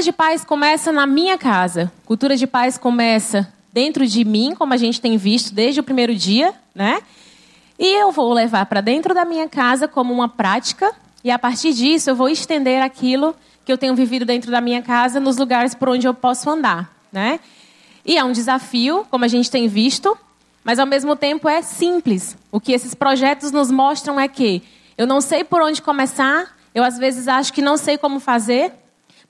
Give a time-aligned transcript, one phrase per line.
[0.00, 1.92] cultura de paz começa na minha casa.
[2.06, 6.14] Cultura de paz começa dentro de mim, como a gente tem visto desde o primeiro
[6.14, 7.02] dia, né?
[7.78, 10.90] E eu vou levar para dentro da minha casa como uma prática,
[11.22, 14.80] e a partir disso eu vou estender aquilo que eu tenho vivido dentro da minha
[14.80, 17.38] casa nos lugares por onde eu posso andar, né?
[18.02, 20.16] E é um desafio, como a gente tem visto,
[20.64, 22.38] mas ao mesmo tempo é simples.
[22.50, 24.62] O que esses projetos nos mostram é que
[24.96, 28.79] eu não sei por onde começar, eu às vezes acho que não sei como fazer,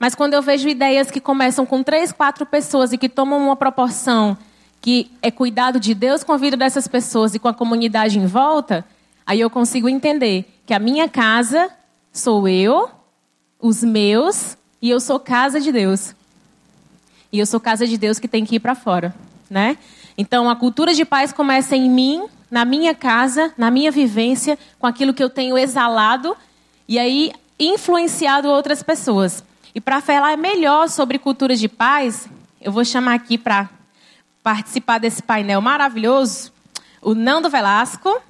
[0.00, 3.54] mas quando eu vejo ideias que começam com três, quatro pessoas e que tomam uma
[3.54, 4.34] proporção
[4.80, 8.24] que é cuidado de Deus com a vida dessas pessoas e com a comunidade em
[8.24, 8.82] volta,
[9.26, 11.68] aí eu consigo entender que a minha casa
[12.10, 12.88] sou eu,
[13.60, 16.14] os meus, e eu sou casa de Deus.
[17.30, 19.14] E eu sou casa de Deus que tem que ir para fora,
[19.50, 19.76] né?
[20.16, 24.86] Então a cultura de paz começa em mim, na minha casa, na minha vivência, com
[24.86, 26.34] aquilo que eu tenho exalado
[26.88, 29.44] e aí influenciado outras pessoas.
[29.74, 32.28] E para falar melhor sobre cultura de paz,
[32.60, 33.68] eu vou chamar aqui para
[34.42, 36.52] participar desse painel maravilhoso,
[37.00, 38.20] o Nando Velasco.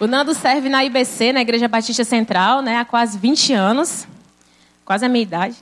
[0.00, 4.08] O Nando serve na IBC, na Igreja Batista Central, né, há quase 20 anos.
[4.84, 5.56] Quase a minha idade.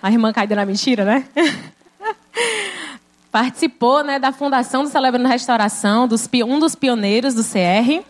[0.00, 1.26] A irmã caída na mentira, né?
[3.32, 8.04] Participou né, da fundação do Celebrando Restauração, dos, um dos pioneiros do CR.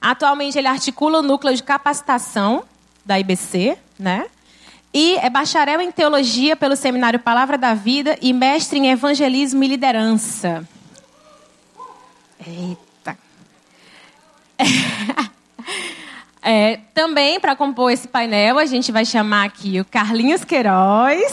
[0.00, 2.64] Atualmente ele articula o núcleo de capacitação
[3.04, 4.26] da IBC, né?
[4.92, 9.68] E é bacharel em teologia pelo Seminário Palavra da Vida e mestre em evangelismo e
[9.68, 10.66] liderança.
[12.46, 13.18] Eita.
[16.40, 21.30] É, também, para compor esse painel, a gente vai chamar aqui o Carlinhos Queiroz.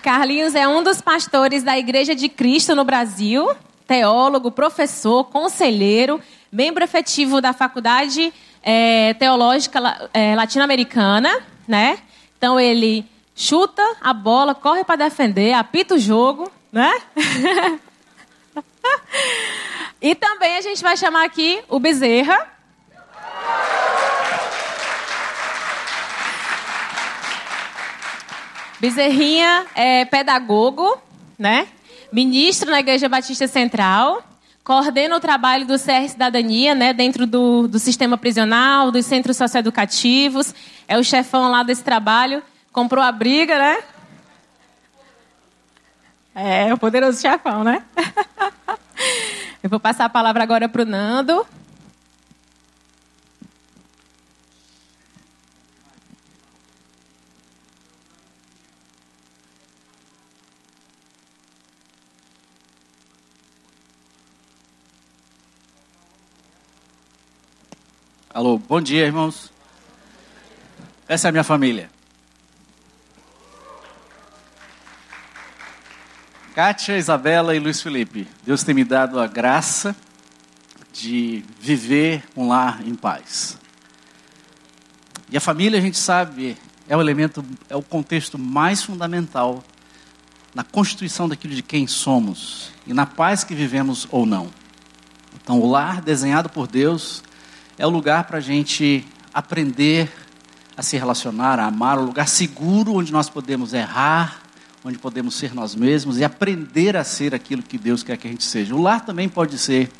[0.00, 3.50] Carlinhos é um dos pastores da Igreja de Cristo no Brasil,
[3.86, 11.30] teólogo, professor, conselheiro, membro efetivo da Faculdade é, Teológica é, Latino-Americana,
[11.68, 11.98] né?
[12.36, 16.90] Então ele chuta a bola, corre para defender, apita o jogo, né?
[20.00, 22.48] e também a gente vai chamar aqui o Bezerra.
[28.80, 30.96] Bezerrinha é pedagogo,
[31.38, 31.68] né?
[32.10, 34.24] Ministro na Igreja Batista Central
[34.70, 40.54] coordena o trabalho do CR Cidadania, né, dentro do, do sistema prisional, dos centros socioeducativos.
[40.86, 42.40] É o chefão lá desse trabalho.
[42.72, 43.78] Comprou a briga, né?
[46.34, 47.82] É, o poderoso chefão, né?
[49.62, 51.44] Eu vou passar a palavra agora para o Nando.
[68.32, 69.50] Alô, bom dia, irmãos.
[71.08, 71.90] Essa é a minha família.
[76.54, 79.96] Kátia, Isabela e Luiz Felipe, Deus tem me dado a graça
[80.92, 83.58] de viver um lar em paz.
[85.28, 86.56] E a família, a gente sabe,
[86.88, 89.60] é o elemento, é o contexto mais fundamental
[90.54, 94.52] na constituição daquilo de quem somos e na paz que vivemos ou não.
[95.34, 97.24] Então, o lar desenhado por Deus
[97.80, 100.12] é o lugar para a gente aprender
[100.76, 104.42] a se relacionar, a amar, o lugar seguro onde nós podemos errar,
[104.84, 108.30] onde podemos ser nós mesmos e aprender a ser aquilo que Deus quer que a
[108.30, 108.74] gente seja.
[108.74, 109.90] O lar também pode ser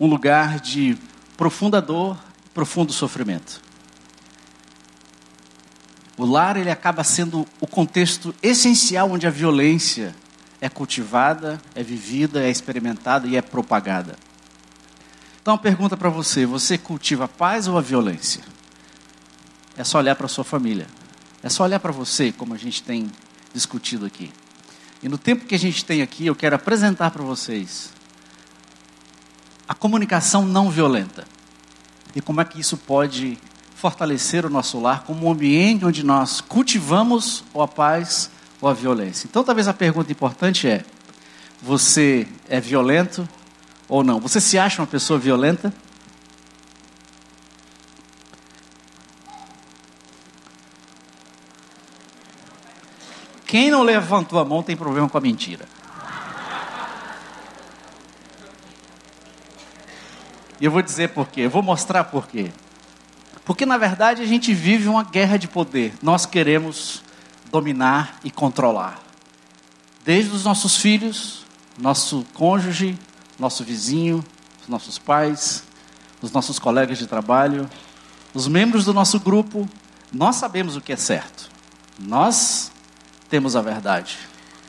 [0.00, 0.96] um lugar de
[1.36, 2.16] profunda dor,
[2.54, 3.60] profundo sofrimento.
[6.16, 10.14] O lar ele acaba sendo o contexto essencial onde a violência
[10.58, 14.16] é cultivada, é vivida, é experimentada e é propagada.
[15.44, 18.42] Então, pergunta para você: você cultiva a paz ou a violência?
[19.76, 20.86] É só olhar para sua família.
[21.42, 23.12] É só olhar para você, como a gente tem
[23.52, 24.32] discutido aqui.
[25.02, 27.92] E no tempo que a gente tem aqui, eu quero apresentar para vocês
[29.68, 31.26] a comunicação não violenta.
[32.16, 33.38] E como é que isso pode
[33.74, 38.30] fortalecer o nosso lar como um ambiente onde nós cultivamos ou a paz
[38.62, 39.26] ou a violência.
[39.30, 40.82] Então, talvez a pergunta importante é:
[41.60, 43.28] você é violento
[43.88, 44.20] ou não?
[44.20, 45.72] Você se acha uma pessoa violenta?
[53.46, 55.64] Quem não levantou a mão tem problema com a mentira.
[60.60, 62.50] E eu vou dizer por quê, eu vou mostrar por quê.
[63.44, 65.92] Porque na verdade a gente vive uma guerra de poder.
[66.02, 67.02] Nós queremos
[67.50, 69.00] dominar e controlar.
[70.04, 71.44] Desde os nossos filhos,
[71.78, 72.98] nosso cônjuge,
[73.38, 74.24] nosso vizinho,
[74.62, 75.64] os nossos pais,
[76.22, 77.68] os nossos colegas de trabalho,
[78.32, 79.68] os membros do nosso grupo,
[80.12, 81.50] nós sabemos o que é certo.
[81.98, 82.70] Nós
[83.28, 84.18] temos a verdade.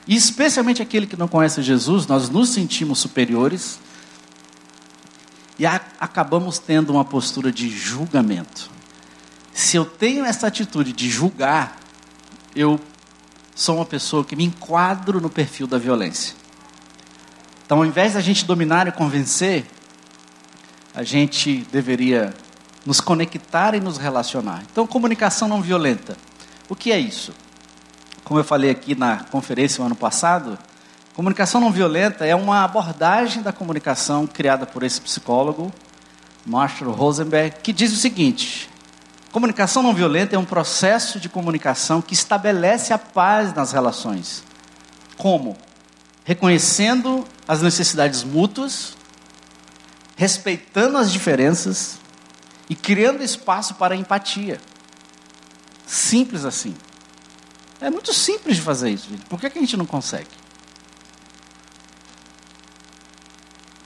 [0.07, 3.79] E especialmente aquele que não conhece Jesus, nós nos sentimos superiores
[5.57, 8.69] e a, acabamos tendo uma postura de julgamento.
[9.53, 11.79] Se eu tenho essa atitude de julgar,
[12.56, 12.79] eu
[13.56, 16.35] sou uma pessoa que me enquadro no perfil da violência.
[17.65, 19.65] Então, ao invés da gente dominar e convencer,
[20.94, 22.33] a gente deveria
[22.85, 24.63] nos conectar e nos relacionar.
[24.71, 26.15] Então, comunicação não violenta.
[26.69, 27.33] O que é isso?
[28.23, 30.57] Como eu falei aqui na conferência no ano passado,
[31.15, 35.73] comunicação não violenta é uma abordagem da comunicação criada por esse psicólogo,
[36.45, 38.69] Marshall Rosenberg, que diz o seguinte:
[39.31, 44.44] Comunicação não violenta é um processo de comunicação que estabelece a paz nas relações.
[45.17, 45.57] Como?
[46.23, 48.95] Reconhecendo as necessidades mútuas,
[50.15, 51.97] respeitando as diferenças
[52.69, 54.59] e criando espaço para empatia.
[55.86, 56.75] Simples assim.
[57.80, 59.25] É muito simples de fazer isso, gente.
[59.25, 60.30] Por que, que a gente não consegue?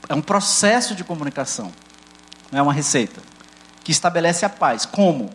[0.07, 1.71] É um processo de comunicação,
[2.51, 3.21] não é uma receita
[3.83, 4.85] que estabelece a paz.
[4.85, 5.29] Como?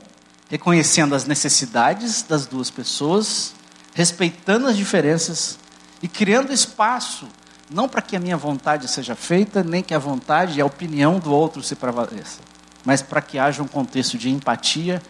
[0.49, 3.55] Reconhecendo as necessidades das duas pessoas,
[3.95, 5.59] respeitando as diferenças
[6.03, 7.29] e criando espaço,
[7.71, 11.19] não para que a minha vontade seja feita, nem que a vontade e a opinião
[11.19, 12.41] do outro se prevaleça,
[12.85, 15.03] mas para que haja um contexto de empatia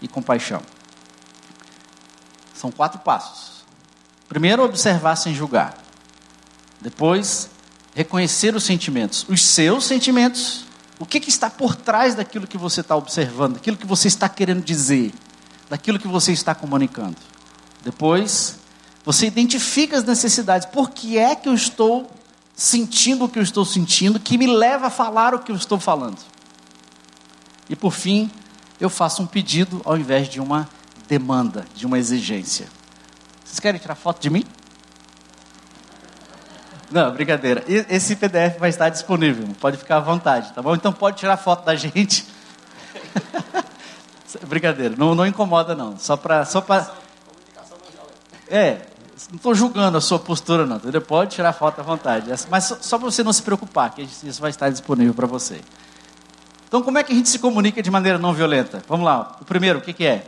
[0.00, 0.62] e compaixão.
[2.54, 3.64] São quatro passos.
[4.28, 5.76] Primeiro, observar sem julgar.
[6.80, 7.50] Depois,
[7.94, 10.64] reconhecer os sentimentos, os seus sentimentos
[11.02, 14.28] o que, que está por trás daquilo que você está observando, daquilo que você está
[14.28, 15.12] querendo dizer,
[15.68, 17.16] daquilo que você está comunicando.
[17.82, 18.56] Depois,
[19.04, 20.66] você identifica as necessidades.
[20.66, 22.10] Por que é que eu estou
[22.54, 25.78] sentindo o que eu estou sentindo, que me leva a falar o que eu estou
[25.78, 26.18] falando?
[27.68, 28.30] E por fim,
[28.80, 30.68] eu faço um pedido ao invés de uma
[31.08, 32.66] demanda, de uma exigência.
[33.44, 34.44] Vocês querem tirar foto de mim?
[36.90, 37.64] Não, brincadeira.
[37.66, 40.74] Esse PDF vai estar disponível, pode ficar à vontade, tá bom?
[40.74, 42.26] Então pode tirar foto da gente.
[44.46, 46.44] brincadeira, não, não incomoda não, só para...
[46.44, 46.90] Só pra...
[48.48, 48.86] É,
[49.30, 51.00] não estou julgando a sua postura não, entendeu?
[51.00, 54.40] Pode tirar foto à vontade, mas só, só para você não se preocupar, que isso
[54.40, 55.60] vai estar disponível para você.
[56.66, 58.82] Então como é que a gente se comunica de maneira não violenta?
[58.88, 60.26] Vamos lá, o primeiro, o que, que é?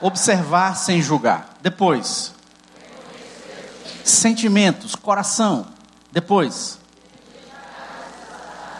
[0.00, 1.56] Observar sem julgar.
[1.62, 2.34] Depois,
[4.04, 5.66] sentimentos, coração.
[6.12, 6.78] Depois,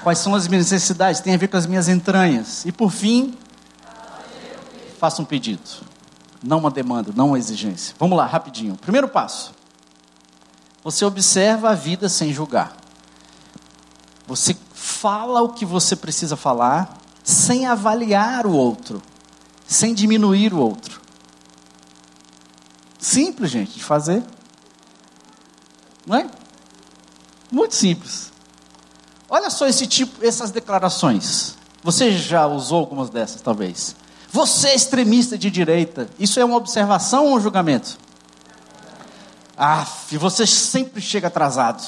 [0.03, 1.21] quais são as minhas necessidades?
[1.21, 2.65] Tem a ver com as minhas entranhas.
[2.65, 3.37] E por fim,
[4.99, 5.63] faça um pedido.
[6.43, 7.95] Não uma demanda, não uma exigência.
[7.99, 8.77] Vamos lá, rapidinho.
[8.77, 9.53] Primeiro passo.
[10.85, 12.77] Você observa a vida sem julgar.
[14.27, 19.03] Você fala o que você precisa falar, sem avaliar o outro,
[19.67, 21.01] sem diminuir o outro.
[22.99, 24.23] Simples, gente, de fazer.
[26.07, 26.31] Não é?
[27.51, 28.33] Muito simples.
[29.29, 31.57] Olha só esse tipo, essas declarações.
[31.83, 33.97] Você já usou algumas dessas, talvez.
[34.37, 36.11] Você é extremista de direita.
[36.19, 37.97] Isso é uma observação ou um julgamento?
[39.57, 41.83] Ah, você sempre chega atrasado.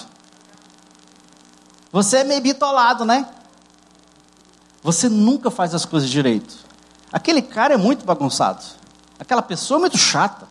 [1.92, 3.28] Você é meio bitolado, né?
[4.82, 6.56] Você nunca faz as coisas direito.
[7.12, 8.64] Aquele cara é muito bagunçado.
[9.20, 10.48] Aquela pessoa é muito chata.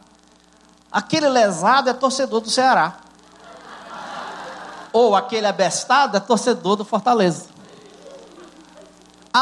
[0.92, 2.96] Aquele lesado é torcedor do Ceará.
[4.94, 7.57] Ou aquele abestado é torcedor do Fortaleza.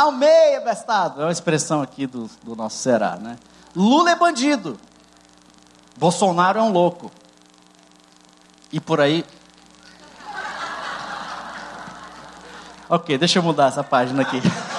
[0.01, 1.21] Almeia abestado.
[1.21, 3.37] É uma expressão aqui do, do nosso Ceará, né?
[3.75, 4.79] Lula é bandido.
[5.97, 7.11] Bolsonaro é um louco.
[8.71, 9.25] E por aí.
[12.89, 14.41] Ok, deixa eu mudar essa página aqui.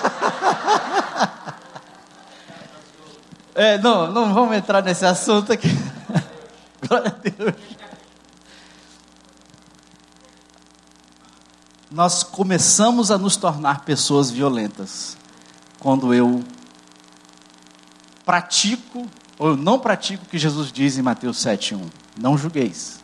[3.58, 5.70] É, não, não vamos entrar nesse assunto aqui.
[6.86, 7.54] Glória a Deus.
[11.96, 15.16] Nós começamos a nos tornar pessoas violentas
[15.80, 16.44] quando eu
[18.22, 19.06] pratico
[19.38, 21.80] ou não pratico o que Jesus diz em Mateus 7:1.
[22.20, 23.00] Não julgueis.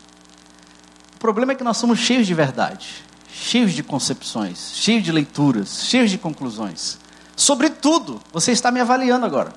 [1.17, 5.85] O problema é que nós somos cheios de verdade, cheios de concepções, cheios de leituras,
[5.87, 6.99] cheios de conclusões.
[7.35, 9.55] Sobretudo, você está me avaliando agora.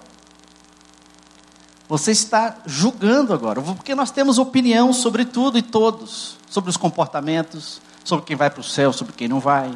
[1.90, 7.82] Você está julgando agora, porque nós temos opinião sobre tudo e todos, sobre os comportamentos,
[8.06, 9.74] sobre quem vai para o céu, sobre quem não vai,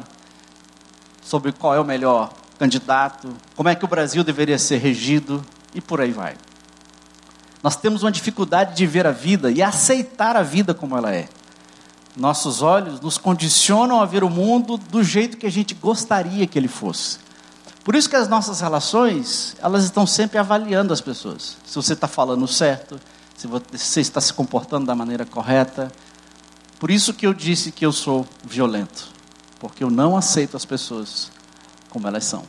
[1.22, 5.44] sobre qual é o melhor candidato, como é que o Brasil deveria ser regido
[5.74, 6.36] e por aí vai.
[7.62, 11.28] Nós temos uma dificuldade de ver a vida e aceitar a vida como ela é.
[12.16, 16.58] Nossos olhos nos condicionam a ver o mundo do jeito que a gente gostaria que
[16.58, 17.18] ele fosse.
[17.84, 21.56] Por isso que as nossas relações, elas estão sempre avaliando as pessoas.
[21.64, 23.00] Se você está falando certo,
[23.36, 25.90] se você está se comportando da maneira correta.
[26.80, 29.08] Por isso que eu disse que eu sou violento.
[29.58, 31.30] Porque eu não aceito as pessoas
[31.90, 32.42] como elas são.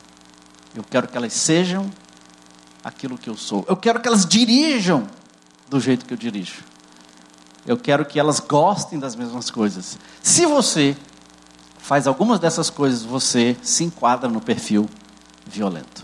[0.74, 1.90] Eu quero que elas sejam
[2.82, 3.62] aquilo que eu sou.
[3.68, 5.06] Eu quero que elas dirijam
[5.68, 6.64] do jeito que eu dirijo.
[7.66, 9.98] Eu quero que elas gostem das mesmas coisas.
[10.22, 10.96] Se você
[11.76, 14.88] faz algumas dessas coisas, você se enquadra no perfil
[15.46, 16.02] violento.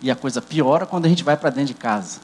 [0.00, 2.20] E a coisa piora quando a gente vai para dentro de casa.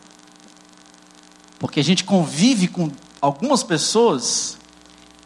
[1.58, 2.90] Porque a gente convive com
[3.24, 4.58] algumas pessoas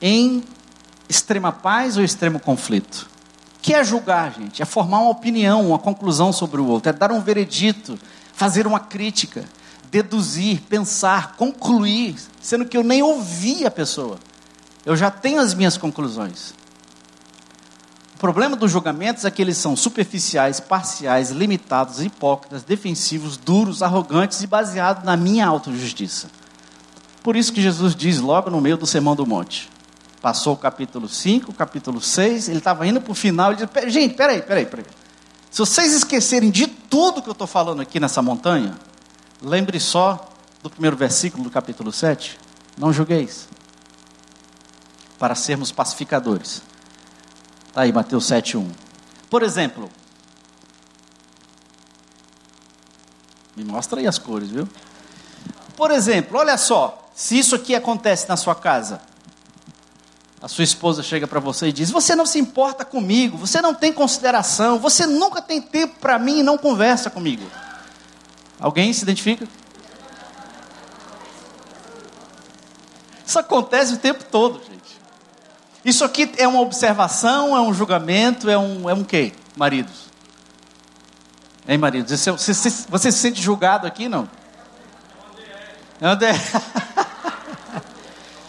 [0.00, 0.44] em
[1.08, 3.10] extrema paz ou extremo conflito.
[3.60, 4.62] Que é julgar, gente?
[4.62, 7.98] É formar uma opinião, uma conclusão sobre o outro, é dar um veredito,
[8.32, 9.44] fazer uma crítica,
[9.90, 14.16] deduzir, pensar, concluir, sendo que eu nem ouvi a pessoa.
[14.86, 16.54] Eu já tenho as minhas conclusões.
[18.14, 24.40] O problema dos julgamentos é que eles são superficiais, parciais, limitados, hipócritas, defensivos, duros, arrogantes
[24.40, 26.28] e baseados na minha autojustiça.
[27.28, 29.68] Por isso que Jesus diz logo no meio do Sermão do Monte.
[30.23, 33.90] Passou o capítulo 5, o capítulo 6, ele estava indo para o final, ele disse,
[33.90, 34.87] gente, peraí, peraí, peraí.
[35.50, 38.78] Se vocês esquecerem de tudo que eu estou falando aqui nessa montanha,
[39.42, 40.32] lembre só
[40.62, 42.38] do primeiro versículo do capítulo 7,
[42.78, 43.47] não julgueis,
[45.18, 46.62] para sermos pacificadores.
[47.66, 48.73] Está aí, Mateus 7, 1.
[49.28, 49.90] Por exemplo,
[53.54, 54.66] me mostra aí as cores, viu?
[55.76, 59.00] Por exemplo, olha só, se isso aqui acontece na sua casa,
[60.40, 63.75] a sua esposa chega para você e diz: Você não se importa comigo, você não
[63.75, 67.44] tem consideração, você nunca tem tempo para mim e não conversa comigo.
[68.60, 69.48] Alguém se identifica?
[73.26, 75.00] Isso acontece o tempo todo, gente.
[75.84, 80.04] Isso aqui é uma observação, é um julgamento, é um, é um quê, maridos?
[81.66, 82.12] Hein, maridos?
[82.12, 84.30] Você, você, você se sente julgado aqui, não?
[86.00, 86.32] André.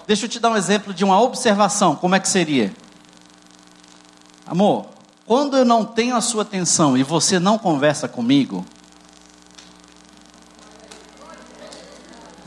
[0.10, 1.96] Deixa eu te dar um exemplo de uma observação.
[1.96, 2.74] Como é que seria?
[4.44, 4.88] Amor,
[5.24, 8.66] quando eu não tenho a sua atenção e você não conversa comigo,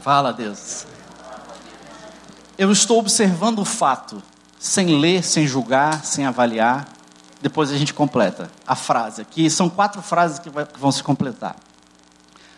[0.01, 0.85] fala Deus.
[2.59, 4.21] Eu estou observando o fato,
[4.59, 6.89] sem ler, sem julgar, sem avaliar.
[7.41, 9.49] Depois a gente completa a frase aqui.
[9.49, 11.55] São quatro frases que vão se completar.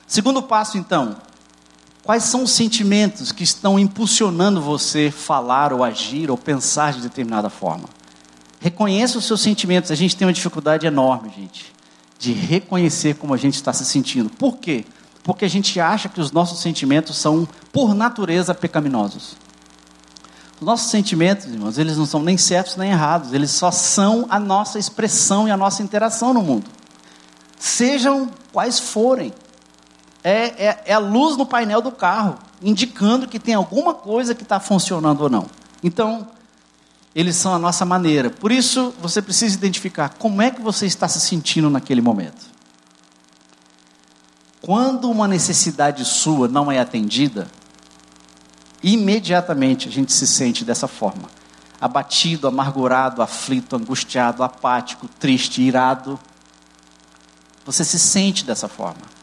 [0.06, 1.14] Segundo passo, então,
[2.04, 7.48] Quais são os sentimentos que estão impulsionando você falar ou agir ou pensar de determinada
[7.48, 7.88] forma?
[8.60, 9.90] Reconheça os seus sentimentos.
[9.90, 11.72] A gente tem uma dificuldade enorme, gente,
[12.18, 14.28] de reconhecer como a gente está se sentindo.
[14.28, 14.84] Por quê?
[15.22, 19.34] Porque a gente acha que os nossos sentimentos são, por natureza, pecaminosos.
[20.60, 24.38] Os nossos sentimentos, irmãos, eles não são nem certos nem errados, eles só são a
[24.38, 26.70] nossa expressão e a nossa interação no mundo.
[27.58, 29.32] Sejam quais forem
[30.24, 34.42] é, é, é a luz no painel do carro, indicando que tem alguma coisa que
[34.42, 35.46] está funcionando ou não.
[35.82, 36.26] Então,
[37.14, 38.30] eles são a nossa maneira.
[38.30, 42.54] Por isso, você precisa identificar como é que você está se sentindo naquele momento.
[44.62, 47.46] Quando uma necessidade sua não é atendida,
[48.82, 51.28] imediatamente a gente se sente dessa forma:
[51.78, 56.18] abatido, amargurado, aflito, angustiado, apático, triste, irado.
[57.66, 59.13] Você se sente dessa forma.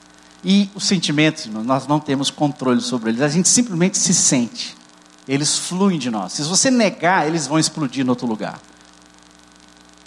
[0.43, 4.75] E os sentimentos, nós não temos controle sobre eles, a gente simplesmente se sente.
[5.27, 6.33] Eles fluem de nós.
[6.33, 8.59] Se você negar, eles vão explodir em outro lugar.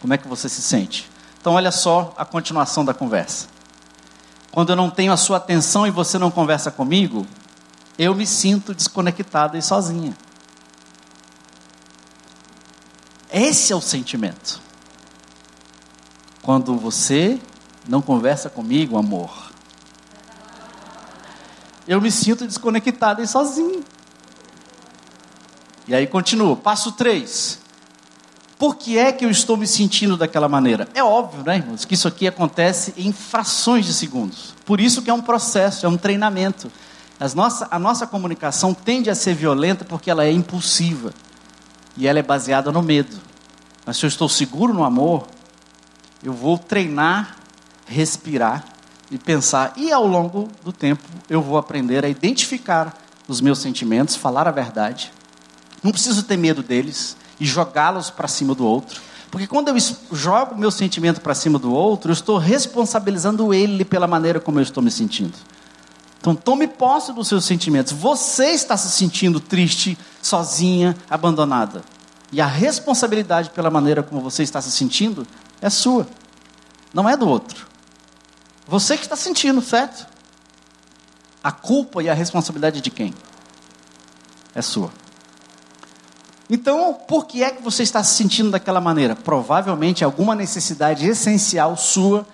[0.00, 1.08] Como é que você se sente?
[1.40, 3.46] Então, olha só a continuação da conversa.
[4.50, 7.26] Quando eu não tenho a sua atenção e você não conversa comigo,
[7.96, 10.16] eu me sinto desconectada e sozinha.
[13.32, 14.60] Esse é o sentimento.
[16.42, 17.40] Quando você
[17.88, 19.53] não conversa comigo, amor,
[21.86, 23.84] eu me sinto desconectado e sozinho.
[25.86, 27.62] E aí continua, passo 3.
[28.58, 30.88] Por que é que eu estou me sentindo daquela maneira?
[30.94, 34.54] É óbvio, né, irmãos, que isso aqui acontece em frações de segundos.
[34.64, 36.70] Por isso que é um processo, é um treinamento.
[37.34, 41.12] Nossa, a nossa comunicação tende a ser violenta porque ela é impulsiva.
[41.96, 43.16] E ela é baseada no medo.
[43.84, 45.26] Mas se eu estou seguro no amor,
[46.22, 47.36] eu vou treinar,
[47.86, 48.73] respirar
[49.14, 52.92] e pensar, e ao longo do tempo eu vou aprender a identificar
[53.28, 55.12] os meus sentimentos, falar a verdade.
[55.84, 59.00] Não preciso ter medo deles e jogá-los para cima do outro.
[59.30, 59.76] Porque quando eu
[60.10, 64.64] jogo meu sentimento para cima do outro, eu estou responsabilizando ele pela maneira como eu
[64.64, 65.34] estou me sentindo.
[66.20, 67.92] Então tome posse dos seus sentimentos.
[67.92, 71.84] Você está se sentindo triste, sozinha, abandonada.
[72.32, 75.24] E a responsabilidade pela maneira como você está se sentindo
[75.62, 76.04] é sua,
[76.92, 77.73] não é do outro.
[78.66, 80.06] Você que está sentindo, certo?
[81.42, 83.12] A culpa e a responsabilidade de quem?
[84.54, 84.90] É sua.
[86.48, 89.16] Então, por que é que você está se sentindo daquela maneira?
[89.16, 92.26] Provavelmente alguma necessidade essencial sua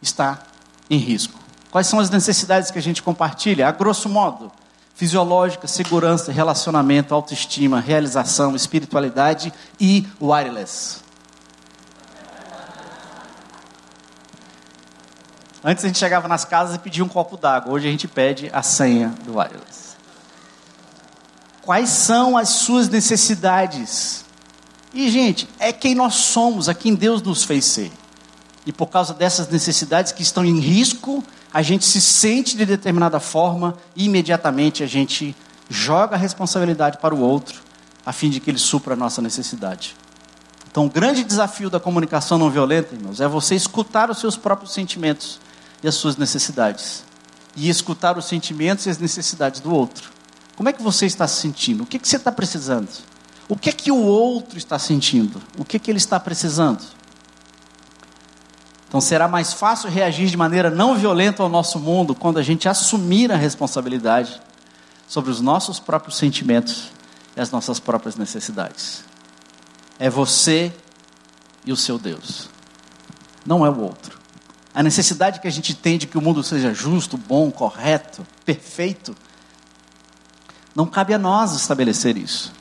[0.00, 0.42] está
[0.88, 1.38] em risco.
[1.70, 3.68] Quais são as necessidades que a gente compartilha?
[3.68, 4.50] A grosso modo,
[4.94, 11.00] fisiológica, segurança, relacionamento, autoestima, realização, espiritualidade e wireless.
[15.62, 17.72] Antes a gente chegava nas casas e pedia um copo d'água.
[17.72, 19.90] Hoje a gente pede a senha do wireless.
[21.60, 24.24] Quais são as suas necessidades?
[24.94, 27.92] E, gente, é quem nós somos, a quem Deus nos fez ser.
[28.64, 33.20] E por causa dessas necessidades que estão em risco, a gente se sente de determinada
[33.20, 35.36] forma e imediatamente a gente
[35.68, 37.60] joga a responsabilidade para o outro,
[38.04, 39.94] a fim de que ele supra a nossa necessidade.
[40.70, 44.72] Então, o grande desafio da comunicação não violenta, irmãos, é você escutar os seus próprios
[44.72, 45.38] sentimentos
[45.82, 47.04] e as suas necessidades.
[47.56, 50.10] E escutar os sentimentos e as necessidades do outro.
[50.56, 51.84] Como é que você está se sentindo?
[51.84, 52.88] O que, que você está precisando?
[53.48, 55.42] O que é que o outro está sentindo?
[55.58, 56.84] O que, que ele está precisando?
[58.86, 62.68] Então será mais fácil reagir de maneira não violenta ao nosso mundo quando a gente
[62.68, 64.40] assumir a responsabilidade
[65.08, 66.90] sobre os nossos próprios sentimentos
[67.36, 69.02] e as nossas próprias necessidades.
[69.98, 70.72] É você
[71.64, 72.48] e o seu Deus,
[73.44, 74.19] não é o outro.
[74.72, 79.16] A necessidade que a gente tem de que o mundo seja justo, bom, correto, perfeito,
[80.74, 82.52] não cabe a nós estabelecer isso.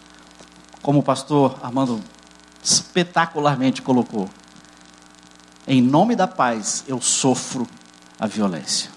[0.81, 2.01] Como o pastor Armando
[2.63, 4.29] espetacularmente colocou,
[5.67, 7.67] em nome da paz, eu sofro
[8.19, 8.89] a violência.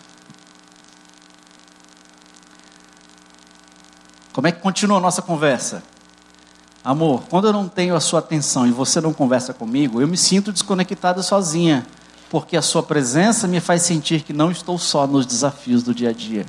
[4.32, 5.82] Como é que continua a nossa conversa?
[6.82, 10.16] Amor, quando eu não tenho a sua atenção e você não conversa comigo, eu me
[10.16, 11.86] sinto desconectada sozinha,
[12.32, 16.08] porque a sua presença me faz sentir que não estou só nos desafios do dia
[16.08, 16.46] a dia.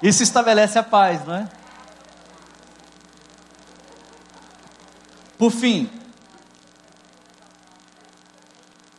[0.00, 1.48] Isso estabelece a paz, não é?
[5.36, 5.90] Por fim,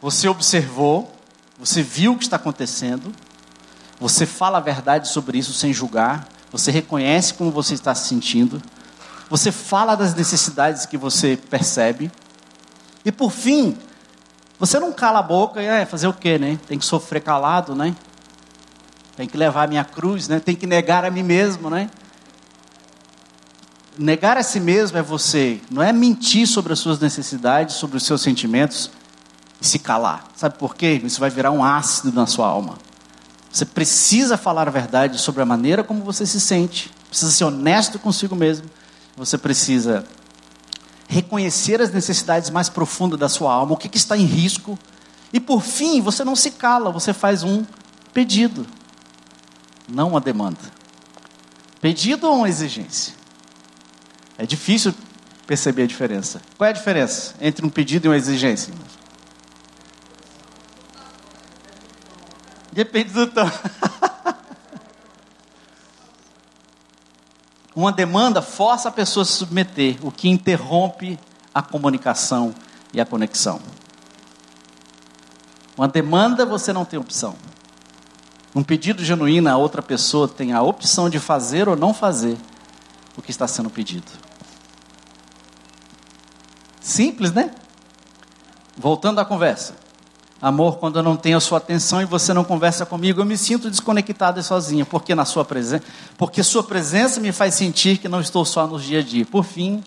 [0.02, 1.10] você observou,
[1.58, 3.14] você viu o que está acontecendo,
[3.98, 8.62] você fala a verdade sobre isso sem julgar, você reconhece como você está se sentindo,
[9.30, 12.12] você fala das necessidades que você percebe,
[13.04, 13.78] e por fim,
[14.60, 16.60] você não cala a boca e é, fazer o quê, né?
[16.68, 17.96] Tem que sofrer calado, né?
[19.16, 20.40] Tem que levar a minha cruz, né?
[20.40, 21.90] Tem que negar a mim mesmo, né?
[23.98, 28.04] negar a si mesmo é você, não é mentir sobre as suas necessidades, sobre os
[28.04, 28.92] seus sentimentos
[29.60, 30.26] e se calar.
[30.36, 31.02] Sabe por quê?
[31.04, 32.78] Isso vai virar um ácido na sua alma.
[33.52, 37.98] Você precisa falar a verdade sobre a maneira como você se sente, precisa ser honesto
[37.98, 38.70] consigo mesmo,
[39.18, 40.06] você precisa
[41.08, 44.78] reconhecer as necessidades mais profundas da sua alma, o que, que está em risco,
[45.34, 47.66] e por fim, você não se cala, você faz um
[48.14, 48.66] pedido,
[49.90, 50.60] não uma demanda.
[51.82, 53.14] Pedido ou uma exigência?
[54.38, 54.94] É difícil
[55.48, 56.42] perceber a diferença.
[56.58, 58.74] Qual é a diferença entre um pedido e uma exigência?
[62.72, 63.50] Depende do tom.
[67.78, 71.20] Uma demanda força a pessoa a se submeter, o que interrompe
[71.54, 72.52] a comunicação
[72.92, 73.62] e a conexão.
[75.78, 77.36] Uma demanda você não tem opção.
[78.56, 82.36] Um pedido genuíno, a outra pessoa tem a opção de fazer ou não fazer
[83.16, 84.12] o que está sendo pedido.
[86.82, 87.52] Simples, né?
[88.76, 89.76] Voltando à conversa.
[90.40, 93.36] Amor, quando eu não tenho a sua atenção e você não conversa comigo, eu me
[93.36, 95.84] sinto desconectada e sozinha, porque na sua presença,
[96.16, 99.26] porque sua presença me faz sentir que não estou só nos dia a dia.
[99.26, 99.84] Por fim,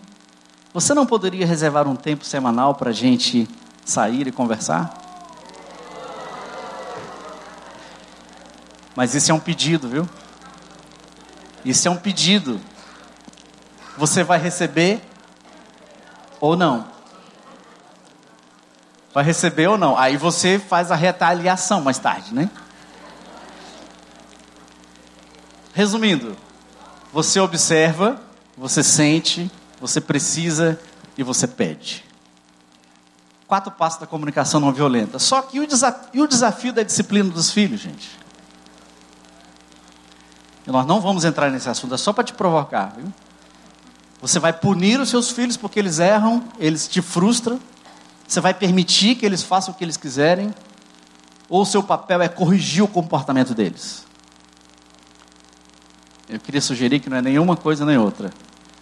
[0.75, 3.49] você não poderia reservar um tempo semanal para a gente
[3.85, 4.93] sair e conversar?
[8.97, 10.09] Mas isso é um pedido, viu?
[11.65, 12.61] Isso é um pedido.
[13.97, 15.01] Você vai receber
[16.41, 17.00] ou não?
[19.13, 19.99] Vai receber ou não?
[19.99, 22.49] Aí você faz a retaliação mais tarde, né?
[25.73, 26.37] Resumindo,
[27.13, 28.21] você observa,
[28.57, 30.79] você sente, você precisa
[31.17, 32.05] e você pede.
[33.47, 35.19] Quatro passos da comunicação não violenta.
[35.19, 38.19] Só que o desafio, o desafio da disciplina dos filhos, gente?
[40.67, 43.13] E nós não vamos entrar nesse assunto, é só para te provocar, viu?
[44.21, 47.59] Você vai punir os seus filhos porque eles erram, eles te frustram.
[48.31, 50.55] Você vai permitir que eles façam o que eles quiserem?
[51.49, 54.07] Ou o seu papel é corrigir o comportamento deles?
[56.29, 58.31] Eu queria sugerir que não é nenhuma coisa nem outra,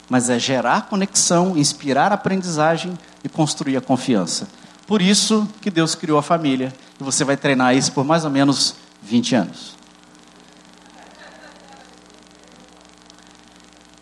[0.06, 2.92] mas é gerar conexão, inspirar aprendizagem
[3.24, 4.46] e construir a confiança.
[4.86, 8.30] Por isso que Deus criou a família e você vai treinar isso por mais ou
[8.30, 9.78] menos 20 anos.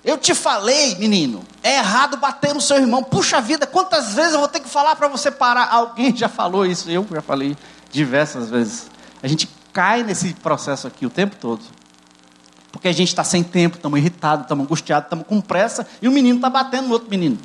[0.05, 3.03] Eu te falei, menino, é errado bater no seu irmão.
[3.03, 5.69] Puxa vida, quantas vezes eu vou ter que falar para você parar?
[5.73, 7.57] Alguém já falou isso, eu já falei
[7.93, 8.91] diversas vezes.
[9.23, 11.63] A gente cai nesse processo aqui o tempo todo.
[12.73, 16.13] Porque a gente está sem tempo, estamos irritados, estamos angustiados, estamos com pressa e o
[16.13, 17.39] menino está batendo no outro menino.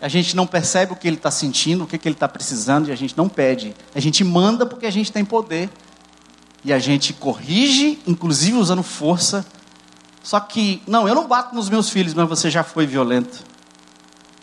[0.00, 2.88] A gente não percebe o que ele está sentindo, o que, que ele está precisando
[2.88, 3.74] e a gente não pede.
[3.94, 5.70] A gente manda porque a gente tem poder.
[6.62, 9.46] E a gente corrige, inclusive usando força.
[10.22, 13.42] Só que, não, eu não bato nos meus filhos, mas você já foi violento.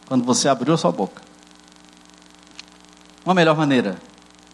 [0.07, 1.21] Quando você abriu a sua boca.
[3.25, 3.97] Uma melhor maneira.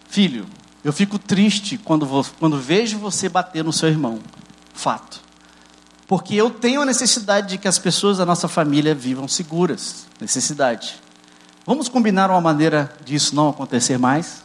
[0.09, 0.45] Filho,
[0.83, 4.19] eu fico triste quando, vou, quando vejo você bater no seu irmão.
[4.73, 5.21] Fato.
[6.07, 10.07] Porque eu tenho a necessidade de que as pessoas da nossa família vivam seguras.
[10.19, 10.95] Necessidade.
[11.65, 14.43] Vamos combinar uma maneira disso não acontecer mais?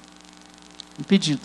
[0.99, 1.43] Um pedido.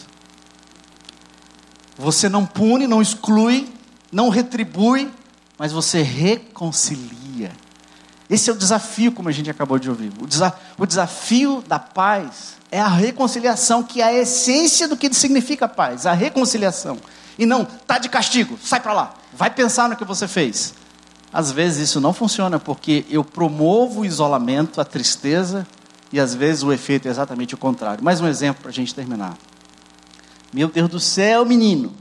[1.97, 3.73] Você não pune, não exclui,
[4.11, 5.11] não retribui,
[5.57, 7.51] mas você reconcilia.
[8.29, 10.11] Esse é o desafio, como a gente acabou de ouvir.
[10.21, 15.13] O, desa o desafio da paz é a reconciliação, que é a essência do que
[15.13, 16.97] significa paz, a reconciliação.
[17.37, 20.73] E não, tá de castigo, sai para lá, vai pensar no que você fez.
[21.31, 25.65] Às vezes isso não funciona porque eu promovo o isolamento, a tristeza,
[26.11, 28.03] e às vezes o efeito é exatamente o contrário.
[28.03, 29.35] Mais um exemplo para a gente terminar.
[30.53, 31.91] Meu Deus do céu, menino,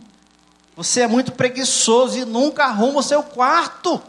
[0.77, 4.01] você é muito preguiçoso e nunca arruma o seu quarto.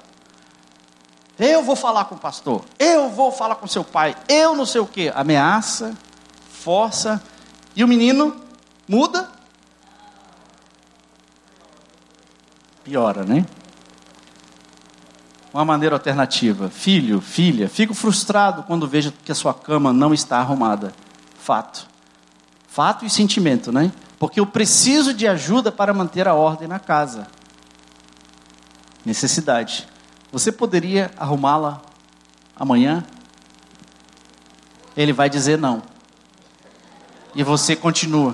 [1.38, 4.82] Eu vou falar com o pastor, eu vou falar com seu pai, eu não sei
[4.82, 5.10] o que.
[5.10, 5.94] Ameaça,
[6.50, 7.22] força,
[7.76, 8.40] e o menino
[8.88, 9.30] muda.
[12.84, 13.46] Piora, né?
[15.54, 16.70] uma maneira alternativa.
[16.70, 20.92] Filho, filha, fico frustrado quando vejo que a sua cama não está arrumada.
[21.38, 21.88] Fato.
[22.68, 23.92] Fato e sentimento, né?
[24.24, 27.28] Porque eu preciso de ajuda para manter a ordem na casa.
[29.06, 29.86] Necessidade.
[30.32, 31.82] Você poderia arrumá-la
[32.56, 33.04] amanhã?
[34.96, 35.84] Ele vai dizer não.
[37.36, 38.34] E você continua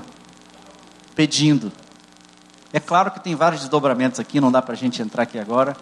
[1.15, 1.71] pedindo.
[2.71, 5.75] É claro que tem vários desdobramentos aqui, não dá para a gente entrar aqui agora.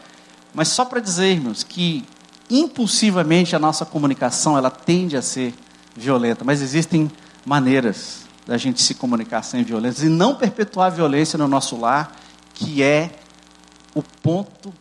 [0.54, 2.06] Mas só para dizer, irmãos, que
[2.50, 5.54] impulsivamente a nossa comunicação ela tende a ser
[5.94, 7.12] violenta, mas existem
[7.46, 12.16] maneiras da gente se comunicar sem violência e não perpetuar a violência no nosso lar,
[12.54, 13.12] que é
[13.94, 14.74] o ponto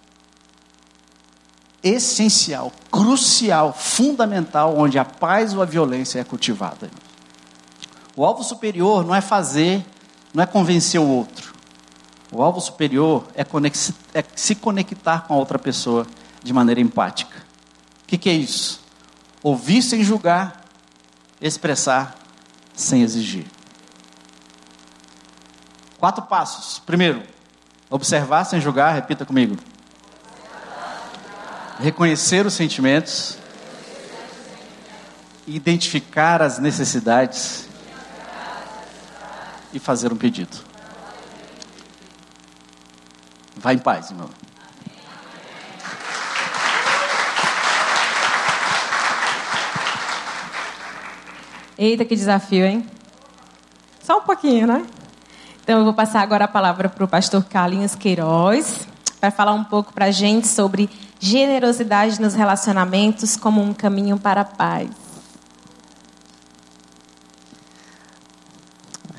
[1.82, 6.88] essencial, crucial, fundamental, onde a paz ou a violência é cultivada.
[8.16, 9.84] O alvo superior não é fazer,
[10.32, 11.52] não é convencer o outro.
[12.30, 13.42] O alvo superior é,
[14.14, 16.06] é se conectar com a outra pessoa
[16.42, 17.36] de maneira empática.
[18.04, 18.80] O que, que é isso?
[19.42, 20.64] Ouvir sem julgar,
[21.40, 22.16] expressar
[22.74, 23.55] sem exigir.
[26.06, 26.78] Quatro passos.
[26.78, 27.20] Primeiro,
[27.90, 29.56] observar sem julgar, repita comigo.
[31.80, 33.36] Reconhecer os sentimentos,
[35.48, 37.68] identificar as necessidades
[39.72, 40.56] e fazer um pedido.
[43.56, 44.30] Vá em paz, irmão.
[51.76, 52.88] Eita, que desafio, hein?
[54.04, 54.86] Só um pouquinho, né?
[55.66, 58.86] Então eu vou passar agora a palavra para o pastor Carlinhos Queiroz,
[59.18, 64.42] para falar um pouco para a gente sobre generosidade nos relacionamentos como um caminho para
[64.42, 64.90] a paz.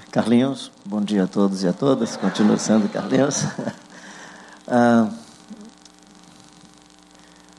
[0.09, 2.15] Carlinhos, bom dia a todos e a todas.
[2.15, 3.43] Continua sendo Carlinhos.
[4.69, 5.07] Ah,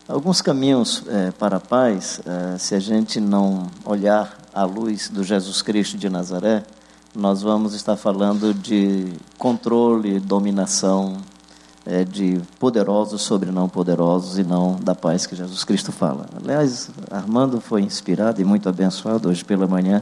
[0.06, 5.24] alguns caminhos é, para a paz, é, se a gente não olhar à luz do
[5.24, 6.66] Jesus Cristo de Nazaré,
[7.18, 11.18] nós vamos estar falando de controle, dominação,
[11.84, 16.26] é, de poderosos sobre não poderosos e não da paz que Jesus Cristo fala.
[16.42, 20.00] Aliás, Armando foi inspirado e muito abençoado hoje pela manhã.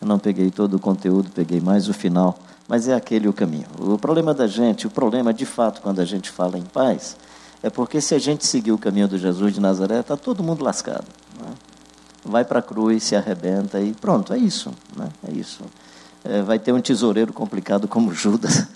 [0.00, 2.36] Eu não peguei todo o conteúdo, peguei mais o final
[2.68, 3.66] mas é aquele o caminho.
[3.78, 7.16] O problema da gente, o problema de fato quando a gente fala em paz,
[7.62, 10.64] é porque se a gente seguir o caminho do Jesus de Nazaré, está todo mundo
[10.64, 11.06] lascado.
[11.40, 11.52] Né?
[12.24, 14.70] Vai para a cruz, se arrebenta e pronto, é isso.
[14.96, 15.08] Né?
[15.28, 15.62] É isso.
[16.24, 18.66] É, vai ter um tesoureiro complicado como Judas.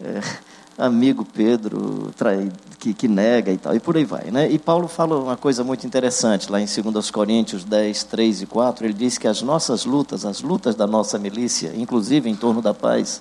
[0.00, 0.20] É,
[0.78, 4.30] amigo Pedro trai, que, que, nega e tal, e por aí vai.
[4.30, 4.48] Né?
[4.48, 8.86] E Paulo fala uma coisa muito interessante, lá em 2 Coríntios 10, 3 e 4,
[8.86, 12.72] ele diz que as nossas lutas, as lutas da nossa milícia, inclusive em torno da
[12.72, 13.20] paz,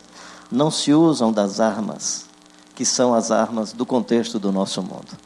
[0.51, 2.27] não se usam das armas,
[2.75, 5.17] que são as armas do contexto do nosso mundo.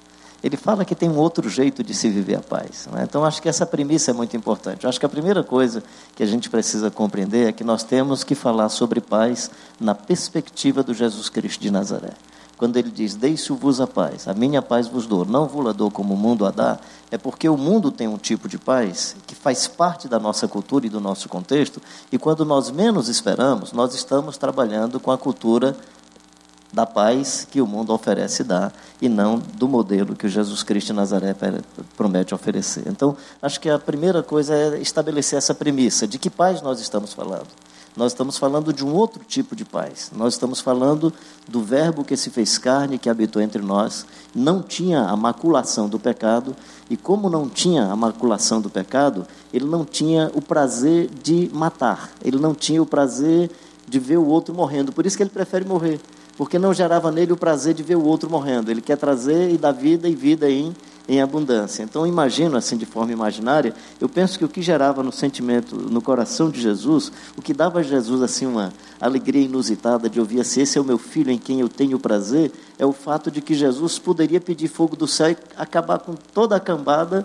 [0.44, 2.88] Ele fala que tem um outro jeito de se viver a paz.
[2.92, 3.04] Né?
[3.04, 4.88] Então, acho que essa premissa é muito importante.
[4.88, 5.84] Acho que a primeira coisa
[6.16, 10.82] que a gente precisa compreender é que nós temos que falar sobre paz na perspectiva
[10.82, 12.14] do Jesus Cristo de Nazaré.
[12.62, 15.90] Quando ele diz, deixo-vos a paz, a minha paz vos dou, não vos la dou
[15.90, 16.78] como o mundo a dá,
[17.10, 20.86] é porque o mundo tem um tipo de paz que faz parte da nossa cultura
[20.86, 25.76] e do nosso contexto, e quando nós menos esperamos, nós estamos trabalhando com a cultura
[26.74, 30.94] da paz que o mundo oferece dar e não do modelo que Jesus Cristo de
[30.94, 31.36] Nazaré
[31.98, 32.84] promete oferecer.
[32.88, 37.14] Então, acho que a primeira coisa é estabelecer essa premissa de que paz nós estamos
[37.14, 37.48] falando.
[37.96, 40.12] Nós estamos falando de um outro tipo de paz.
[40.16, 41.14] Nós estamos falando
[41.46, 46.00] do Verbo que se fez carne, que habitou entre nós, não tinha a maculação do
[46.00, 46.56] pecado,
[46.90, 52.12] e como não tinha a maculação do pecado, ele não tinha o prazer de matar,
[52.24, 53.52] ele não tinha o prazer
[53.86, 54.94] de ver o outro morrendo.
[54.94, 56.00] Por isso que ele prefere morrer
[56.38, 58.72] porque não gerava nele o prazer de ver o outro morrendo.
[58.72, 60.76] Ele quer trazer e dar vida e vida em,
[61.08, 61.84] em abundância.
[61.84, 66.02] Então, imagino assim, de forma imaginária, eu penso que o que gerava no sentimento, no
[66.02, 70.62] coração de Jesus, o que dava a Jesus assim uma alegria inusitada de ouvir assim,
[70.62, 73.54] esse é o meu filho em quem eu tenho prazer, é o fato de que
[73.54, 77.24] Jesus poderia pedir fogo do céu e acabar com toda a cambada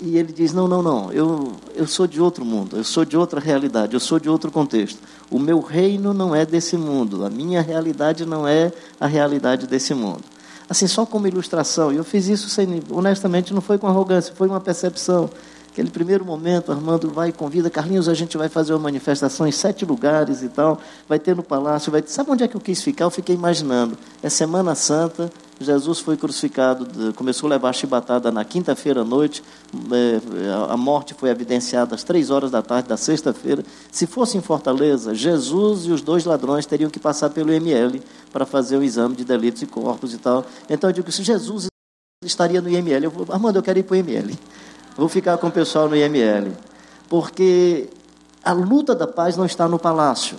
[0.00, 3.16] e ele diz: Não, não, não, eu, eu sou de outro mundo, eu sou de
[3.16, 4.98] outra realidade, eu sou de outro contexto.
[5.30, 9.94] O meu reino não é desse mundo, a minha realidade não é a realidade desse
[9.94, 10.22] mundo.
[10.68, 14.48] Assim, só como ilustração, e eu fiz isso sem, honestamente, não foi com arrogância, foi
[14.48, 15.30] uma percepção.
[15.70, 19.52] Aquele primeiro momento, Armando vai e convida, Carlinhos, a gente vai fazer uma manifestação em
[19.52, 22.02] sete lugares e tal, vai ter no palácio, vai.
[22.06, 23.04] Sabe onde é que eu quis ficar?
[23.04, 23.96] Eu fiquei imaginando.
[24.22, 29.42] É Semana Santa, Jesus foi crucificado, começou a levar chibatada na quinta-feira à noite,
[29.90, 33.64] é, a morte foi evidenciada às três horas da tarde da sexta-feira.
[33.90, 38.44] Se fosse em Fortaleza, Jesus e os dois ladrões teriam que passar pelo IML para
[38.44, 40.44] fazer o exame de delitos e corpos e tal.
[40.68, 41.68] Então eu digo, se Jesus
[42.22, 44.36] estaria no IML, eu vou, Armando, eu quero ir para o IML.
[44.96, 46.52] Vou ficar com o pessoal no IML.
[47.08, 47.88] Porque
[48.44, 50.36] a luta da paz não está no palácio.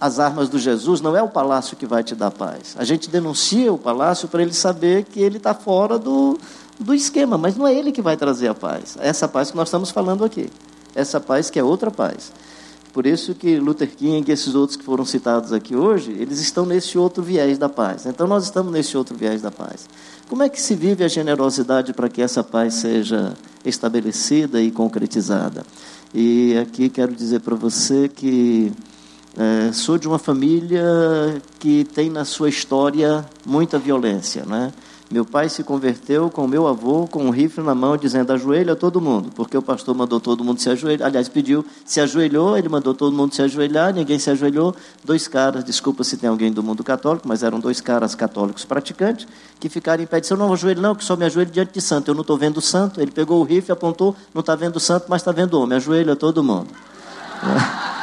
[0.00, 2.76] As armas do Jesus não é o palácio que vai te dar paz.
[2.78, 6.38] A gente denuncia o palácio para ele saber que ele está fora do,
[6.78, 8.96] do esquema, mas não é ele que vai trazer a paz.
[9.00, 10.48] É essa paz que nós estamos falando aqui.
[10.94, 12.30] Essa paz que é outra paz.
[12.92, 16.64] Por isso que Luther King e esses outros que foram citados aqui hoje, eles estão
[16.64, 18.06] nesse outro viés da paz.
[18.06, 19.88] Então nós estamos nesse outro viés da paz.
[20.28, 23.34] Como é que se vive a generosidade para que essa paz seja
[23.64, 25.64] estabelecida e concretizada?
[26.14, 28.72] E aqui quero dizer para você que
[29.38, 30.82] é, sou de uma família
[31.60, 34.72] que tem na sua história muita violência, né?
[35.08, 39.00] Meu pai se converteu com meu avô com um rifle na mão, dizendo: ajoelha todo
[39.00, 41.06] mundo, porque o pastor mandou todo mundo se ajoelhar.
[41.06, 44.74] Aliás, pediu, se ajoelhou, ele mandou todo mundo se ajoelhar, ninguém se ajoelhou.
[45.04, 49.26] Dois caras, desculpa se tem alguém do mundo católico, mas eram dois caras católicos praticantes,
[49.60, 51.80] que ficaram em pé e disseram: não ajoelho, não, que só me ajoelho diante de
[51.80, 52.10] santo.
[52.10, 53.00] Eu não estou vendo santo.
[53.00, 55.76] Ele pegou o rifle, apontou, não está vendo santo, mas está vendo homem.
[55.76, 56.68] Ajoelha todo mundo.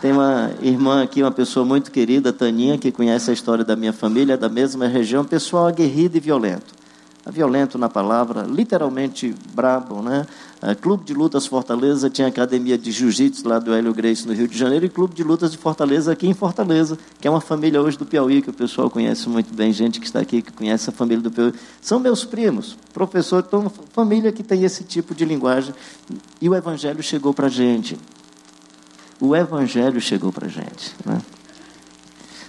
[0.00, 3.92] Tem uma irmã aqui, uma pessoa muito querida, Taninha, que conhece a história da minha
[3.92, 6.80] família, da mesma região, pessoal aguerrido e violento.
[7.26, 10.26] Violento na palavra, literalmente brabo, né?
[10.80, 14.56] Clube de Lutas Fortaleza tinha academia de jiu-jitsu lá do Hélio Grace no Rio de
[14.56, 17.98] Janeiro e Clube de Lutas de Fortaleza aqui em Fortaleza, que é uma família hoje
[17.98, 20.92] do Piauí, que o pessoal conhece muito bem, gente que está aqui que conhece a
[20.94, 21.52] família do Piauí.
[21.82, 25.74] São meus primos, professor, então família que tem esse tipo de linguagem.
[26.40, 27.98] E o evangelho chegou para gente
[29.20, 30.94] o evangelho chegou para gente.
[31.04, 31.20] Né?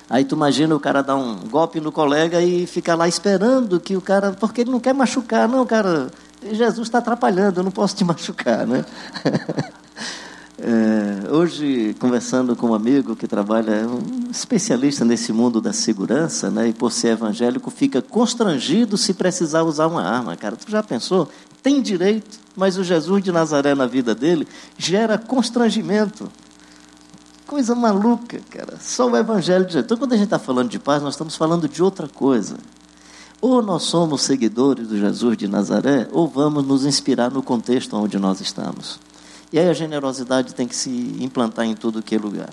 [0.10, 3.96] Aí tu imagina o cara dar um golpe no colega e ficar lá esperando que
[3.96, 4.32] o cara.
[4.32, 6.12] Porque ele não quer machucar, não, cara.
[6.52, 8.86] Jesus está atrapalhando, eu não posso te machucar, né?
[10.64, 16.52] É, hoje, conversando com um amigo que trabalha, é um especialista nesse mundo da segurança,
[16.52, 20.38] né, e por ser evangélico, fica constrangido se precisar usar uma arma.
[20.38, 21.28] Cara, tu já pensou?
[21.64, 26.30] Tem direito, mas o Jesus de Nazaré na vida dele gera constrangimento
[27.52, 28.78] coisa maluca, cara.
[28.80, 29.84] Só o Evangelho de Jesus.
[29.84, 32.56] Então, quando a gente está falando de paz, nós estamos falando de outra coisa.
[33.42, 38.18] Ou nós somos seguidores do Jesus de Nazaré, ou vamos nos inspirar no contexto onde
[38.18, 39.02] nós estamos.
[39.52, 42.50] E aí a generosidade tem que se implantar em tudo que é lugar.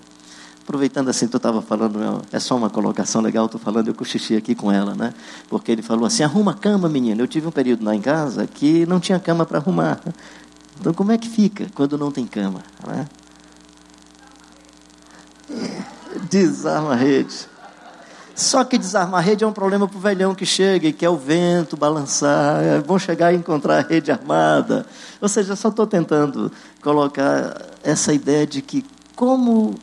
[0.65, 4.53] Aproveitando assim, tu estava falando, é só uma colocação legal, estou falando, eu cochichei aqui
[4.53, 5.15] com ela, né?
[5.49, 7.23] Porque ele falou assim, arruma cama, menina.
[7.23, 10.01] Eu tive um período lá em casa que não tinha cama para arrumar.
[10.81, 12.65] Então, como é que fica quando não tem cama?
[12.85, 13.07] Né?
[16.31, 17.49] Desarma a rede.
[18.35, 21.11] Só que desarmar a rede é um problema para o velhão que chega e quer
[21.11, 22.63] o vento balançar.
[22.63, 24.87] É bom chegar e encontrar a rede armada.
[25.21, 28.85] Ou seja, só estou tentando colocar essa ideia de que
[29.17, 29.75] como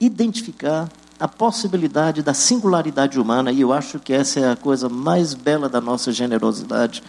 [0.00, 5.32] identificar a possibilidade da singularidade humana, e eu acho que essa é a coisa mais
[5.32, 7.02] bela da nossa generosidade.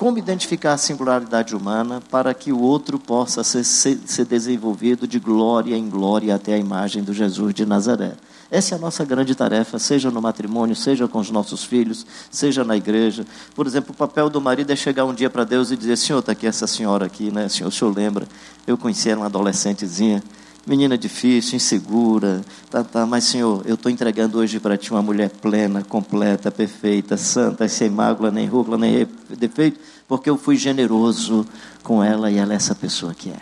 [0.00, 5.18] Como identificar a singularidade humana para que o outro possa ser, ser, ser desenvolvido de
[5.18, 8.14] glória em glória até a imagem do Jesus de Nazaré.
[8.50, 12.64] Essa é a nossa grande tarefa, seja no matrimônio, seja com os nossos filhos, seja
[12.64, 13.26] na igreja.
[13.54, 16.20] Por exemplo, o papel do marido é chegar um dia para Deus e dizer: Senhor,
[16.20, 17.46] está aqui essa senhora aqui, né?
[17.50, 18.26] Senhor, o senhor lembra?
[18.66, 20.22] Eu conheci ela, uma adolescentezinha,
[20.66, 25.30] menina difícil, insegura, tá, tá, mas Senhor, eu estou entregando hoje para Ti uma mulher
[25.30, 29.06] plena, completa, perfeita, santa, sem mágoa, nem rúcula, nem
[29.38, 31.46] defeito, porque eu fui generoso
[31.82, 33.40] com ela e ela é essa pessoa que é.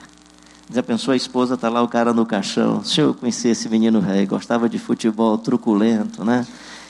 [0.71, 2.85] Já pensou, a esposa está lá, o cara no caixão.
[2.85, 6.47] Senhor, eu conheci esse menino rei, gostava de futebol, truculento, né?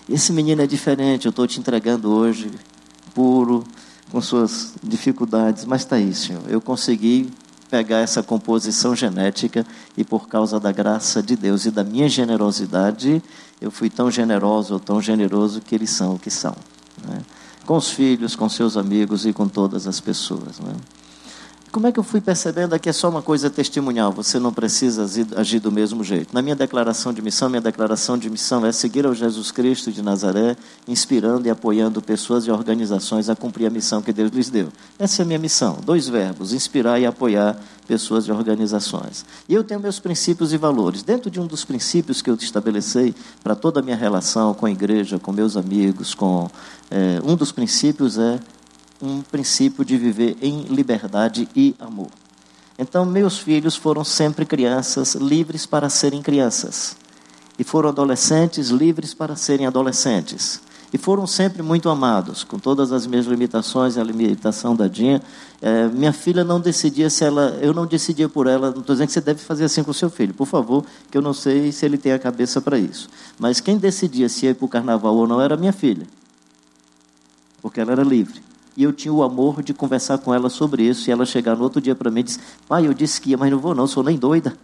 [0.08, 2.50] Esse menino é diferente, eu estou te entregando hoje,
[3.14, 3.62] puro,
[4.10, 6.42] com suas dificuldades, mas está aí, Senhor.
[6.48, 7.30] Eu consegui
[7.70, 13.22] pegar essa composição genética e por causa da graça de Deus e da minha generosidade,
[13.60, 16.56] eu fui tão generoso ou tão generoso que eles são o que são.
[17.06, 17.20] Né?
[17.66, 20.58] Com os filhos, com seus amigos e com todas as pessoas.
[20.58, 20.72] Né?
[21.70, 25.06] Como é que eu fui percebendo que é só uma coisa testemunhal, você não precisa
[25.36, 26.32] agir do mesmo jeito?
[26.32, 30.00] Na minha declaração de missão, minha declaração de missão é seguir ao Jesus Cristo de
[30.00, 34.68] Nazaré, inspirando e apoiando pessoas e organizações a cumprir a missão que Deus lhes deu.
[34.98, 35.78] Essa é a minha missão.
[35.84, 39.26] Dois verbos: inspirar e apoiar pessoas e organizações.
[39.46, 41.02] E eu tenho meus princípios e valores.
[41.02, 44.70] Dentro de um dos princípios que eu estabeleci para toda a minha relação com a
[44.70, 46.50] igreja, com meus amigos, com
[46.90, 48.38] é, um dos princípios é
[49.00, 52.08] um princípio de viver em liberdade e amor.
[52.78, 56.96] Então, meus filhos foram sempre crianças livres para serem crianças.
[57.58, 60.60] E foram adolescentes livres para serem adolescentes.
[60.92, 65.20] E foram sempre muito amados, com todas as minhas limitações a limitação da Dinha.
[65.60, 67.58] É, minha filha não decidia se ela.
[67.60, 68.70] Eu não decidia por ela.
[68.70, 71.18] Não estou dizendo que você deve fazer assim com o seu filho, por favor, que
[71.18, 73.08] eu não sei se ele tem a cabeça para isso.
[73.38, 76.06] Mas quem decidia se ia para o carnaval ou não era minha filha.
[77.60, 78.47] Porque ela era livre
[78.78, 81.10] e eu tinha o amor de conversar com ela sobre isso.
[81.10, 82.38] E ela chegar no outro dia para mim e disse:
[82.68, 84.56] Pai, eu disse que ia, mas não vou, não, sou nem doida.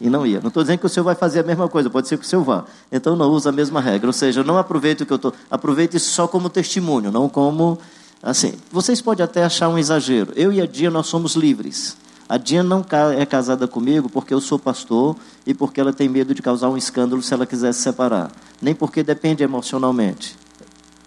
[0.00, 0.40] E não ia.
[0.40, 2.26] Não estou dizendo que o senhor vai fazer a mesma coisa, pode ser que o
[2.26, 2.64] senhor vá.
[2.90, 4.06] Então não usa a mesma regra.
[4.06, 5.34] Ou seja, não aproveite o que eu estou.
[5.50, 7.78] Aproveite isso só como testemunho, não como.
[8.22, 10.32] Assim, vocês podem até achar um exagero.
[10.34, 11.98] Eu e a Dia, nós somos livres.
[12.26, 12.82] A Dia não
[13.14, 16.78] é casada comigo porque eu sou pastor e porque ela tem medo de causar um
[16.78, 18.32] escândalo se ela quiser se separar.
[18.62, 20.34] Nem porque depende emocionalmente.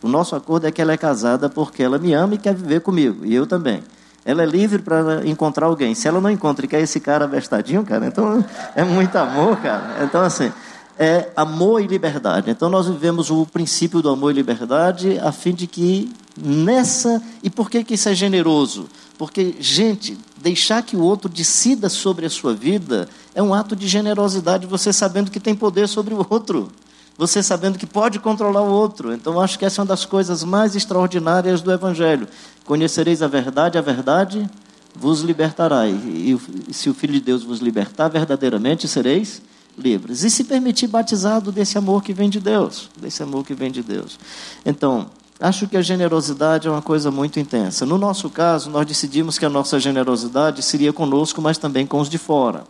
[0.02, 2.82] O nosso acordo é que ela é casada porque ela me ama e quer viver
[2.82, 3.84] comigo, e eu também.
[4.24, 5.96] Ela é livre para encontrar alguém.
[5.96, 8.44] Se ela não encontra e quer esse cara vestadinho, cara, então
[8.76, 10.04] é muito amor, cara.
[10.04, 10.52] Então, assim,
[11.00, 12.52] é amor e liberdade.
[12.52, 17.22] Então, nós vivemos o princípio do amor e liberdade a fim de que nessa.
[17.42, 18.90] E por que, que isso é generoso?
[19.18, 23.88] Porque, gente, deixar que o outro decida sobre a sua vida é um ato de
[23.88, 26.70] generosidade, você sabendo que tem poder sobre o outro
[27.18, 29.12] você sabendo que pode controlar o outro.
[29.12, 32.28] Então, acho que essa é uma das coisas mais extraordinárias do Evangelho.
[32.66, 34.48] Conhecereis a verdade, a verdade
[34.96, 35.88] vos libertará.
[35.88, 39.42] E, e se o Filho de Deus vos libertar, verdadeiramente sereis
[39.78, 40.24] livres.
[40.24, 43.82] E se permitir batizado desse amor que vem de Deus, desse amor que vem de
[43.82, 44.20] Deus.
[44.66, 45.08] Então,
[45.40, 47.86] acho que a generosidade é uma coisa muito intensa.
[47.86, 52.10] No nosso caso, nós decidimos que a nossa generosidade seria conosco, mas também com os
[52.10, 52.64] de fora.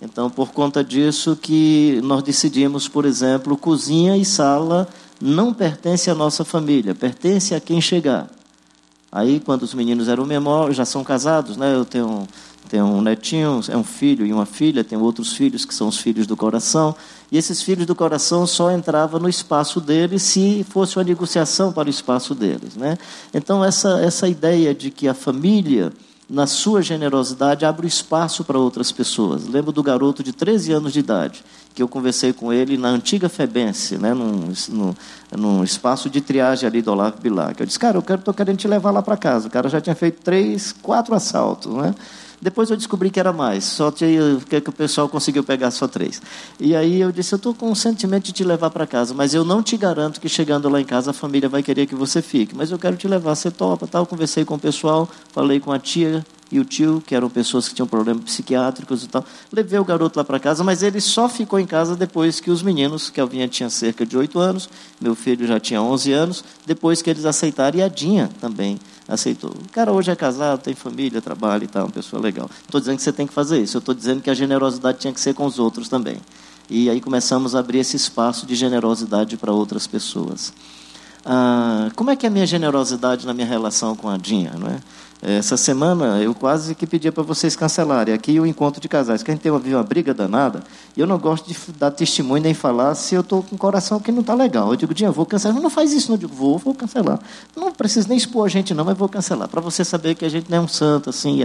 [0.00, 4.88] Então, por conta disso que nós decidimos, por exemplo, cozinha e sala
[5.20, 8.28] não pertence à nossa família, pertence a quem chegar.
[9.12, 11.74] Aí, quando os meninos eram menores, já são casados, né?
[11.74, 12.26] Eu tenho,
[12.68, 15.98] tenho um netinho, é um filho e uma filha, tenho outros filhos que são os
[15.98, 16.94] filhos do coração.
[17.30, 21.88] E esses filhos do coração só entravam no espaço deles se fosse uma negociação para
[21.88, 22.96] o espaço deles, né?
[23.34, 25.92] Então, essa, essa ideia de que a família
[26.30, 29.48] na sua generosidade, abre espaço para outras pessoas.
[29.48, 31.44] Lembro do garoto de 13 anos de idade,
[31.74, 34.94] que eu conversei com ele na antiga Febense, né, num, num,
[35.36, 37.58] num espaço de triagem ali do Olavo Bilac.
[37.58, 39.48] Eu disse, cara, eu estou querendo te levar lá para casa.
[39.48, 41.92] O cara já tinha feito três, quatro assaltos, né?
[42.40, 45.86] Depois eu descobri que era mais, só tinha, que, que o pessoal conseguiu pegar só
[45.86, 46.22] três.
[46.58, 49.34] E aí eu disse, eu estou com um sentimento de te levar para casa, mas
[49.34, 52.22] eu não te garanto que chegando lá em casa a família vai querer que você
[52.22, 52.56] fique.
[52.56, 54.06] Mas eu quero te levar, você topa, tal.
[54.06, 57.74] Conversei com o pessoal, falei com a tia, e o tio, que eram pessoas que
[57.74, 59.24] tinham problemas psiquiátricos e tal.
[59.52, 62.62] Levei o garoto lá para casa, mas ele só ficou em casa depois que os
[62.62, 64.68] meninos, que Alvinha tinha cerca de 8 anos,
[65.00, 69.50] meu filho já tinha 11 anos, depois que eles aceitaram, e a Dinha também aceitou.
[69.50, 72.50] O cara hoje é casado, tem família, trabalha e tal, uma pessoa legal.
[72.62, 75.12] Estou dizendo que você tem que fazer isso, eu estou dizendo que a generosidade tinha
[75.12, 76.18] que ser com os outros também.
[76.68, 80.52] E aí começamos a abrir esse espaço de generosidade para outras pessoas.
[81.24, 84.52] Ah, como é que é a minha generosidade na minha relação com a Dinha?
[84.58, 84.80] Não é?
[85.22, 89.30] Essa semana eu quase que pedia para vocês cancelarem aqui o encontro de casais, que
[89.30, 90.62] a gente tem uma, uma briga danada,
[90.96, 94.00] e eu não gosto de dar testemunho nem falar se eu estou com o coração
[94.00, 94.70] que não está legal.
[94.70, 95.60] Eu digo, Dinha, vou cancelar.
[95.60, 96.14] Não faz isso, não.
[96.14, 97.20] Eu digo, vou, vou cancelar.
[97.54, 99.46] Não preciso nem expor a gente, não, mas vou cancelar.
[99.46, 101.40] Para você saber que a gente não é um santo, assim,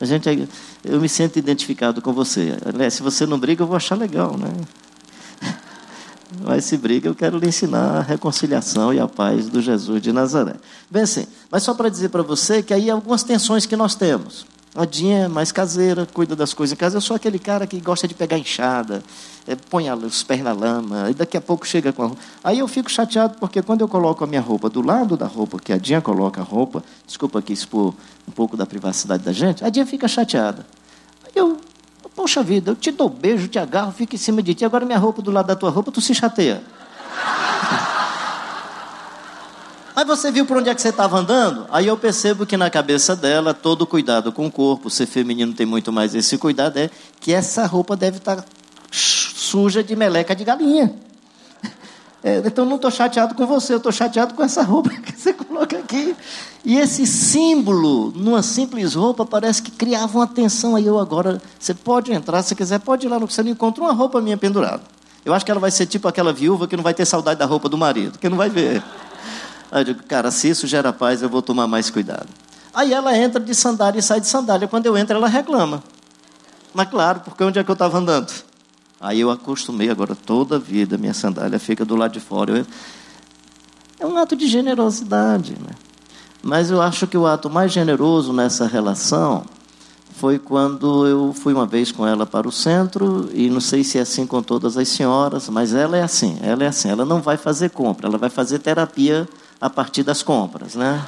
[0.00, 0.48] a gente é,
[0.82, 2.56] eu me sinto identificado com você.
[2.90, 4.48] Se você não briga, eu vou achar legal, né?
[6.40, 10.12] Mas se briga, eu quero lhe ensinar a reconciliação e a paz do Jesus de
[10.12, 10.54] Nazaré.
[10.90, 14.46] Bem assim, mas só para dizer para você que aí algumas tensões que nós temos.
[14.74, 16.96] A Dinha é mais caseira, cuida das coisas em casa.
[16.96, 19.02] Eu sou aquele cara que gosta de pegar enxada,
[19.46, 22.22] é, põe os pés na lama, e daqui a pouco chega com a roupa.
[22.42, 25.58] Aí eu fico chateado porque quando eu coloco a minha roupa do lado da roupa
[25.58, 27.92] que a Dinha coloca a roupa, desculpa aqui expor
[28.26, 30.64] um pouco da privacidade da gente, a Dinha fica chateada.
[31.22, 31.58] Aí eu
[32.14, 34.98] Poxa vida, eu te dou beijo, te agarro, fico em cima de ti, agora minha
[34.98, 36.62] roupa do lado da tua roupa, tu se chateia.
[39.94, 41.66] Mas você viu por onde é que você estava andando?
[41.70, 45.66] Aí eu percebo que na cabeça dela, todo cuidado com o corpo, ser feminino tem
[45.66, 46.90] muito mais esse cuidado, é
[47.20, 48.44] que essa roupa deve estar tá
[48.90, 50.94] suja de meleca de galinha.
[52.24, 55.32] É, então não estou chateado com você, eu estou chateado com essa roupa que você
[55.32, 56.14] coloca aqui.
[56.64, 60.76] E esse símbolo, numa simples roupa, parece que criava uma tensão.
[60.76, 63.50] Aí eu agora, você pode entrar, se quiser, pode ir lá no que você não
[63.50, 64.82] encontra uma roupa minha pendurada.
[65.24, 67.46] Eu acho que ela vai ser tipo aquela viúva que não vai ter saudade da
[67.46, 68.82] roupa do marido, que não vai ver.
[69.72, 72.28] Aí eu digo, cara, se isso gera paz, eu vou tomar mais cuidado.
[72.74, 74.68] Aí ela entra de sandália e sai de sandália.
[74.68, 75.82] Quando eu entro, ela reclama.
[76.72, 78.32] Mas claro, porque onde é que eu estava andando?
[79.00, 82.58] Aí eu acostumei agora toda a vida, minha sandália fica do lado de fora.
[82.58, 82.66] Eu...
[83.98, 85.52] É um ato de generosidade.
[85.52, 85.74] Né?
[86.42, 89.44] Mas eu acho que o ato mais generoso nessa relação
[90.16, 93.98] foi quando eu fui uma vez com ela para o centro, e não sei se
[93.98, 97.20] é assim com todas as senhoras, mas ela é assim, ela é assim, ela não
[97.20, 99.28] vai fazer compra, ela vai fazer terapia
[99.60, 101.02] a partir das compras, né?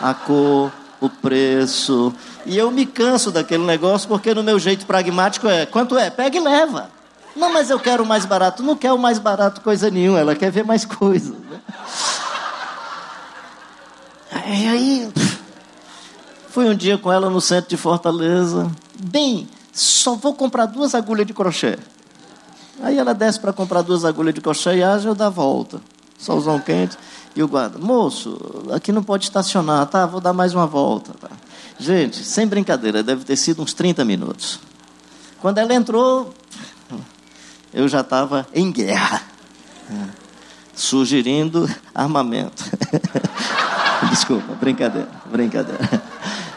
[0.00, 0.70] A cor,
[1.00, 2.12] o preço.
[2.44, 6.10] E eu me canso daquele negócio porque no meu jeito pragmático é, quanto é?
[6.10, 6.90] Pega e leva.
[7.34, 8.62] Não, mas eu quero o mais barato.
[8.62, 11.34] Não quer o mais barato coisa nenhuma, ela quer ver mais coisas.
[11.34, 11.60] Né?
[14.32, 15.12] E aí,
[16.48, 18.70] fui um dia com ela no centro de Fortaleza.
[18.98, 21.78] Bem, só vou comprar duas agulhas de crochê.
[22.82, 25.80] Aí ela desce para comprar duas agulhas de crochê e age eu dá a volta.
[26.18, 26.96] Solzão quente.
[27.34, 28.38] E o guarda, moço,
[28.72, 30.04] aqui não pode estacionar, tá?
[30.04, 31.12] Vou dar mais uma volta.
[31.20, 31.30] Tá?
[31.78, 34.58] Gente, sem brincadeira, deve ter sido uns 30 minutos.
[35.40, 36.34] Quando ela entrou,
[37.72, 39.22] eu já estava em guerra,
[40.80, 42.64] sugerindo armamento.
[44.08, 46.02] Desculpa, brincadeira, brincadeira,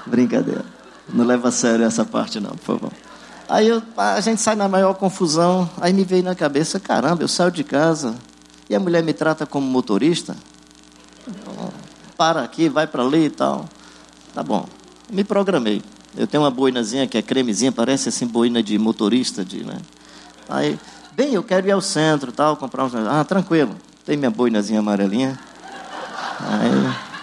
[0.05, 0.65] brincadeira.
[1.13, 2.91] Não leva a sério essa parte, não, por favor.
[3.49, 7.28] Aí eu, a gente sai na maior confusão, aí me veio na cabeça: caramba, eu
[7.28, 8.15] saio de casa
[8.69, 10.36] e a mulher me trata como motorista?
[12.17, 13.67] Para aqui, vai para ali e tal.
[14.34, 14.65] Tá bom,
[15.11, 15.82] me programei.
[16.15, 19.78] Eu tenho uma boinazinha que é cremezinha, parece assim boina de motorista, de, né?
[20.47, 20.80] Aí
[21.15, 22.95] Bem, eu quero ir ao centro, tal, comprar uns.
[22.95, 23.76] Ah, tranquilo.
[24.06, 25.39] Tem minha boinazinha amarelinha.
[26.39, 27.14] Aí.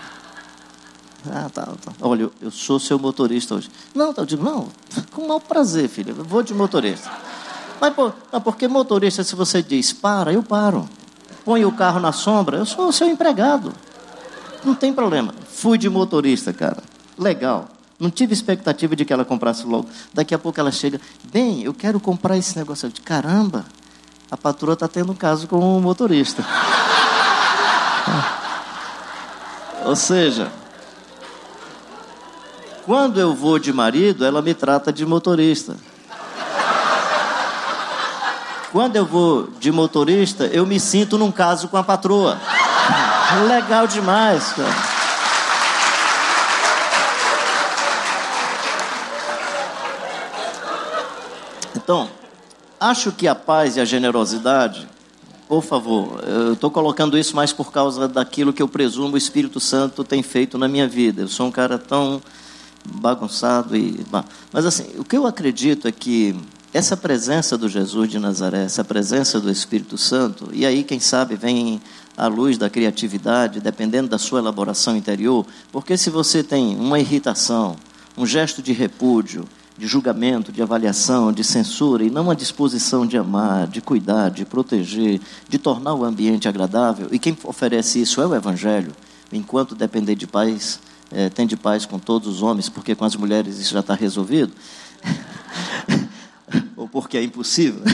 [1.31, 1.93] Ah, tá, tá.
[2.01, 3.71] Olha, eu, sou seu motorista hoje.
[3.95, 4.69] Não, tá, eu digo, não,
[5.13, 6.15] com mau prazer, filho.
[6.17, 7.11] Eu vou de motorista.
[7.81, 10.89] Mas por, não, porque motorista, se você diz para, eu paro.
[11.45, 13.73] Põe o carro na sombra, eu sou seu empregado.
[14.65, 15.35] Não tem problema.
[15.49, 16.83] Fui de motorista, cara.
[17.19, 17.69] Legal.
[17.99, 19.89] Não tive expectativa de que ela comprasse logo.
[20.13, 20.99] Daqui a pouco ela chega,
[21.31, 22.89] bem, eu quero comprar esse negócio.
[22.89, 23.67] Digo, caramba,
[24.31, 26.45] a patroa está tendo um caso com o motorista.
[29.85, 30.53] Ou seja,
[32.87, 35.77] quando eu vou de marido, ela me trata de motorista.
[38.71, 42.41] Quando eu vou de motorista, eu me sinto num caso com a patroa.
[43.49, 45.01] Legal demais, cara.
[51.75, 52.09] Então,
[52.81, 54.89] acho que a paz e a generosidade,
[55.47, 59.61] por favor, eu estou colocando isso mais por causa daquilo que eu presumo o Espírito
[59.61, 61.23] Santo tem feito na minha vida.
[61.23, 62.23] Eu sou um cara tão
[62.85, 64.05] bagunçado e.
[64.53, 66.35] Mas assim, o que eu acredito é que
[66.73, 71.35] essa presença do Jesus de Nazaré, essa presença do Espírito Santo, e aí, quem sabe,
[71.35, 71.83] vem
[72.17, 77.77] a luz da criatividade, dependendo da sua elaboração interior, porque se você tem uma irritação,
[78.17, 79.49] um gesto de repúdio,
[79.81, 84.45] de julgamento, de avaliação, de censura, e não uma disposição de amar, de cuidar, de
[84.45, 85.19] proteger,
[85.49, 87.09] de tornar o ambiente agradável.
[87.11, 88.93] E quem oferece isso é o Evangelho.
[89.33, 90.79] Enquanto depender de paz,
[91.11, 93.95] é, tem de paz com todos os homens, porque com as mulheres isso já está
[93.95, 94.53] resolvido.
[96.93, 97.81] porque é impossível.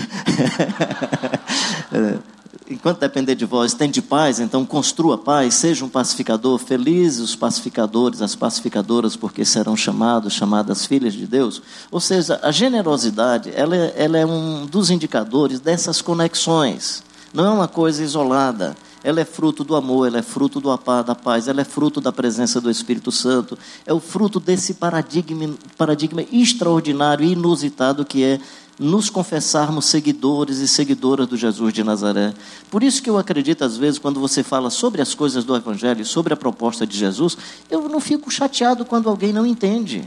[2.69, 8.21] Enquanto depender de vós, tende paz, então construa paz, seja um pacificador, felizes os pacificadores,
[8.21, 11.63] as pacificadoras, porque serão chamados, chamadas filhas de Deus.
[11.91, 17.05] Ou seja, a generosidade, ela é, ela é um dos indicadores dessas conexões.
[17.33, 21.15] Não é uma coisa isolada ela é fruto do amor, ela é fruto do, da
[21.15, 23.57] paz, ela é fruto da presença do Espírito Santo,
[23.87, 28.41] é o fruto desse paradigma, paradigma extraordinário e inusitado que é
[28.79, 32.35] nos confessarmos seguidores e seguidoras do Jesus de Nazaré.
[32.71, 36.05] Por isso que eu acredito, às vezes, quando você fala sobre as coisas do Evangelho,
[36.05, 37.37] sobre a proposta de Jesus,
[37.71, 40.05] eu não fico chateado quando alguém não entende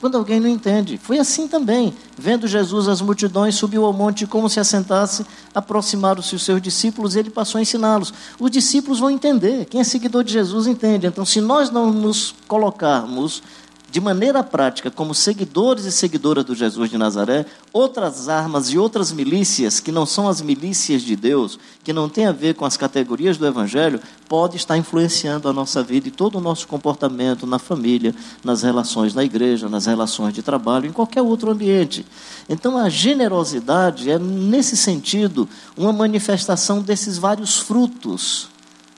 [0.00, 0.96] quando alguém não entende.
[0.96, 1.94] Foi assim também.
[2.16, 7.18] Vendo Jesus as multidões, subiu ao monte como se assentasse, aproximaram-se os seus discípulos e
[7.18, 8.12] ele passou a ensiná-los.
[8.38, 9.66] Os discípulos vão entender.
[9.66, 11.06] Quem é seguidor de Jesus entende.
[11.06, 13.42] Então, se nós não nos colocarmos
[13.90, 19.10] de maneira prática, como seguidores e seguidoras do Jesus de Nazaré, outras armas e outras
[19.10, 22.76] milícias, que não são as milícias de Deus, que não têm a ver com as
[22.76, 27.58] categorias do Evangelho, pode estar influenciando a nossa vida e todo o nosso comportamento na
[27.58, 28.14] família,
[28.44, 32.06] nas relações na igreja, nas relações de trabalho, em qualquer outro ambiente.
[32.48, 38.48] Então, a generosidade é, nesse sentido, uma manifestação desses vários frutos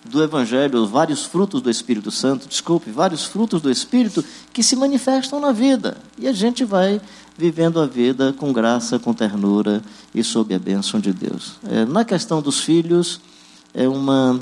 [0.04, 5.40] do Evangelho, vários frutos do Espírito Santo, desculpe, vários frutos do Espírito que se manifestam
[5.40, 5.96] na vida.
[6.18, 7.00] E a gente vai
[7.36, 9.82] vivendo a vida com graça, com ternura
[10.14, 11.54] e sob a bênção de Deus.
[11.68, 13.20] É, na questão dos filhos,
[13.72, 14.38] é uma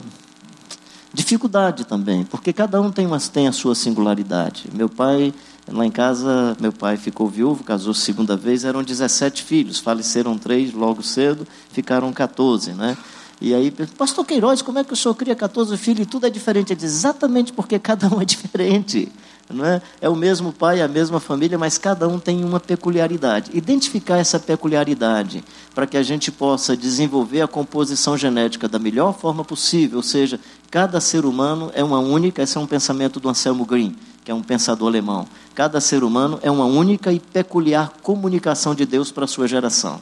[1.12, 4.64] dificuldade também, porque cada um tem, uma, tem a sua singularidade.
[4.72, 5.34] Meu pai,
[5.68, 10.72] lá em casa, meu pai ficou viúvo, casou segunda vez, eram 17 filhos, faleceram três
[10.72, 12.96] logo cedo, ficaram 14, né?
[13.40, 16.30] E aí, pastor Queiroz, como é que o senhor cria 14 filhos e tudo é
[16.30, 16.74] diferente?
[16.74, 19.10] Ele diz, exatamente porque cada um é diferente.
[19.48, 19.80] Não é?
[20.00, 23.50] é o mesmo pai, a mesma família, mas cada um tem uma peculiaridade.
[23.52, 25.42] Identificar essa peculiaridade
[25.74, 30.38] para que a gente possa desenvolver a composição genética da melhor forma possível, ou seja,
[30.70, 34.34] cada ser humano é uma única, esse é um pensamento do Anselmo Green, que é
[34.34, 35.26] um pensador alemão.
[35.54, 40.00] Cada ser humano é uma única e peculiar comunicação de Deus para a sua geração.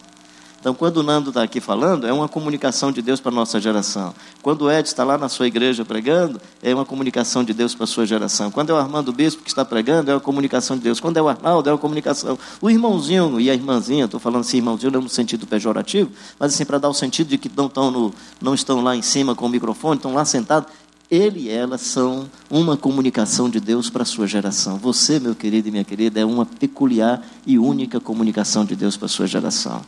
[0.60, 3.60] Então, quando o Nando está aqui falando, é uma comunicação de Deus para a nossa
[3.60, 4.12] geração.
[4.42, 7.84] Quando o Ed está lá na sua igreja pregando, é uma comunicação de Deus para
[7.84, 8.50] a sua geração.
[8.50, 10.98] Quando é o Armando Bispo que está pregando, é uma comunicação de Deus.
[10.98, 12.36] Quando é o Arnaldo, é uma comunicação.
[12.60, 16.64] O irmãozinho e a irmãzinha, estou falando assim, irmãozinho não no sentido pejorativo, mas assim
[16.64, 19.46] para dar o sentido de que não estão, no, não estão lá em cima com
[19.46, 20.72] o microfone, estão lá sentados.
[21.08, 24.76] Ele e ela são uma comunicação de Deus para a sua geração.
[24.76, 29.06] Você, meu querido e minha querida, é uma peculiar e única comunicação de Deus para
[29.06, 29.82] a sua geração.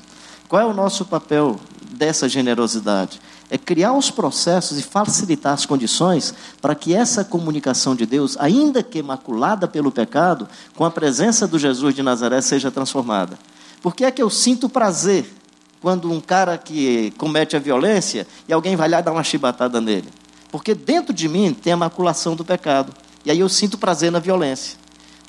[0.50, 1.60] Qual é o nosso papel
[1.92, 3.20] dessa generosidade?
[3.48, 8.82] É criar os processos e facilitar as condições para que essa comunicação de Deus, ainda
[8.82, 13.38] que maculada pelo pecado, com a presença do Jesus de Nazaré, seja transformada.
[13.80, 15.32] Por que é que eu sinto prazer
[15.80, 20.08] quando um cara que comete a violência e alguém vai lá dá uma chibatada nele?
[20.50, 22.92] Porque dentro de mim tem a maculação do pecado.
[23.24, 24.76] E aí eu sinto prazer na violência.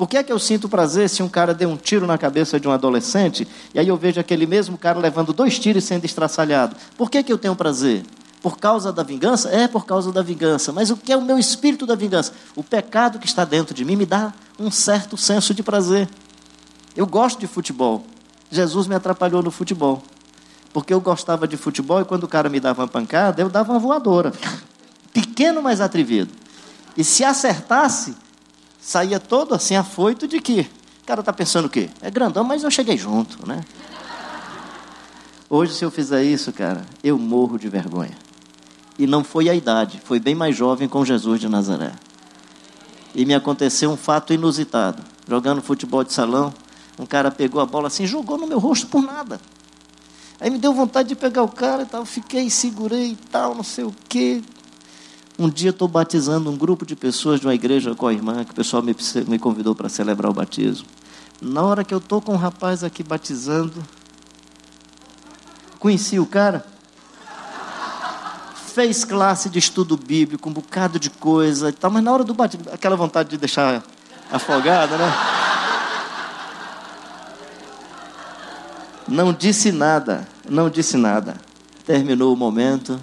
[0.02, 2.60] Por que é que eu sinto prazer se um cara deu um tiro na cabeça
[2.60, 6.06] de um adolescente e aí eu vejo aquele mesmo cara levando dois tiros e sendo
[6.06, 6.76] estraçalhado?
[6.98, 8.04] Por que, que eu tenho prazer?
[8.42, 9.50] Por causa da vingança?
[9.50, 10.72] É por causa da vingança.
[10.72, 12.34] Mas o que é o meu espírito da vingança?
[12.56, 16.10] O pecado que está dentro de mim me dá um certo senso de prazer.
[16.96, 18.04] Eu gosto de futebol.
[18.50, 20.02] Jesus me atrapalhou no futebol.
[20.74, 23.72] Porque eu gostava de futebol e quando o cara me dava uma pancada, eu dava
[23.72, 24.34] uma voadora.
[25.14, 26.32] Pequeno, mas atrevido.
[26.98, 28.16] E se acertasse,
[28.82, 30.62] saía todo assim afoito de que
[31.04, 31.90] o cara está pensando o quê?
[32.02, 33.64] É grandão, mas eu cheguei junto, né?
[35.50, 38.18] Hoje, se eu fizer isso, cara, eu morro de vergonha.
[38.98, 41.92] E não foi a idade, foi bem mais jovem com Jesus de Nazaré.
[43.14, 45.04] E me aconteceu um fato inusitado.
[45.28, 46.54] Jogando futebol de salão,
[46.98, 49.42] um cara pegou a bola assim, jogou no meu rosto por nada.
[50.40, 53.64] Aí me deu vontade de pegar o cara e tal, fiquei, segurei e tal, não
[53.64, 54.42] sei o quê.
[55.42, 58.52] Um dia estou batizando um grupo de pessoas de uma igreja com a irmã, que
[58.52, 58.96] o pessoal me,
[59.28, 60.86] me convidou para celebrar o batismo.
[61.42, 63.84] Na hora que eu estou com um rapaz aqui batizando,
[65.80, 66.64] conheci o cara,
[68.68, 72.36] fez classe de estudo bíblico, um bocado de coisa e tal, mas na hora do
[72.36, 73.84] batismo, aquela vontade de deixar
[74.32, 75.12] afogada, né?
[79.08, 81.36] Não disse nada, não disse nada.
[81.84, 83.00] Terminou o momento,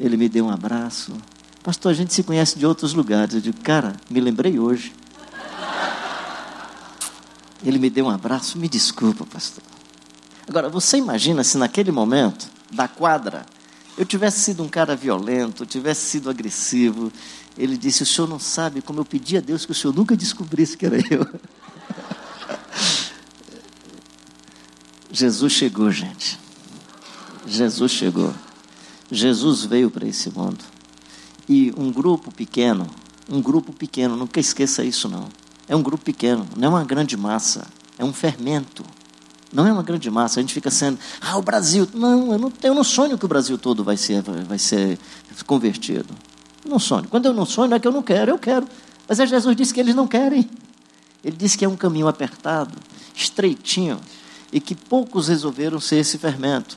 [0.00, 1.16] ele me deu um abraço,
[1.64, 3.34] Pastor, a gente se conhece de outros lugares.
[3.34, 4.92] Eu digo, cara, me lembrei hoje.
[7.64, 9.64] Ele me deu um abraço, me desculpa, pastor.
[10.46, 13.46] Agora, você imagina se naquele momento, da quadra,
[13.96, 17.10] eu tivesse sido um cara violento, tivesse sido agressivo.
[17.56, 20.14] Ele disse: O senhor não sabe como eu pedi a Deus que o senhor nunca
[20.14, 21.26] descobrisse que era eu.
[25.10, 26.38] Jesus chegou, gente.
[27.46, 28.34] Jesus chegou.
[29.10, 30.73] Jesus veio para esse mundo.
[31.48, 32.86] E um grupo pequeno,
[33.28, 35.28] um grupo pequeno, nunca esqueça isso não.
[35.68, 37.66] É um grupo pequeno, não é uma grande massa,
[37.98, 38.84] é um fermento.
[39.52, 40.40] Não é uma grande massa.
[40.40, 41.88] A gente fica sendo, ah, o Brasil.
[41.94, 44.98] Não, eu não, eu não sonho que o Brasil todo vai ser, vai ser
[45.46, 46.12] convertido.
[46.64, 47.06] Eu não sonho.
[47.08, 48.66] Quando eu não sonho, é que eu não quero, eu quero.
[49.08, 50.50] Mas é Jesus disse que eles não querem.
[51.22, 52.76] Ele disse que é um caminho apertado,
[53.14, 54.00] estreitinho,
[54.52, 56.76] e que poucos resolveram ser esse fermento.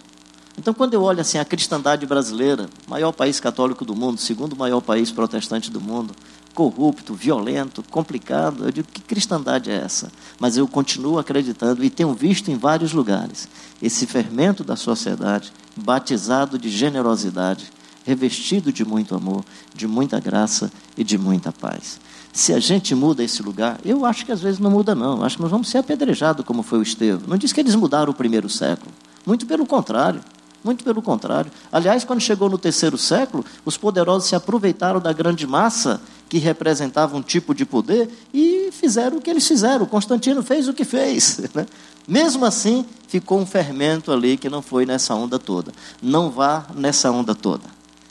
[0.58, 4.82] Então, quando eu olho assim a cristandade brasileira, maior país católico do mundo, segundo maior
[4.82, 6.16] país protestante do mundo,
[6.56, 10.12] corrupto, violento, complicado, eu digo que cristandade é essa?
[10.40, 13.48] Mas eu continuo acreditando e tenho visto em vários lugares
[13.80, 17.72] esse fermento da sociedade, batizado de generosidade,
[18.04, 19.46] revestido de muito amor,
[19.76, 22.00] de muita graça e de muita paz.
[22.34, 25.24] Se a gente muda esse lugar, eu acho que às vezes não muda, não.
[25.24, 27.28] Acho que nós vamos ser apedrejados, como foi o Estevão.
[27.28, 28.92] Não diz que eles mudaram o primeiro século.
[29.24, 30.22] Muito pelo contrário.
[30.64, 31.52] Muito pelo contrário.
[31.72, 37.16] Aliás, quando chegou no terceiro século, os poderosos se aproveitaram da grande massa que representava
[37.16, 39.86] um tipo de poder e fizeram o que eles fizeram.
[39.86, 41.42] Constantino fez o que fez.
[41.56, 41.66] Né?
[42.08, 45.72] Mesmo assim, ficou um fermento ali que não foi nessa onda toda.
[46.02, 47.64] Não vá nessa onda toda.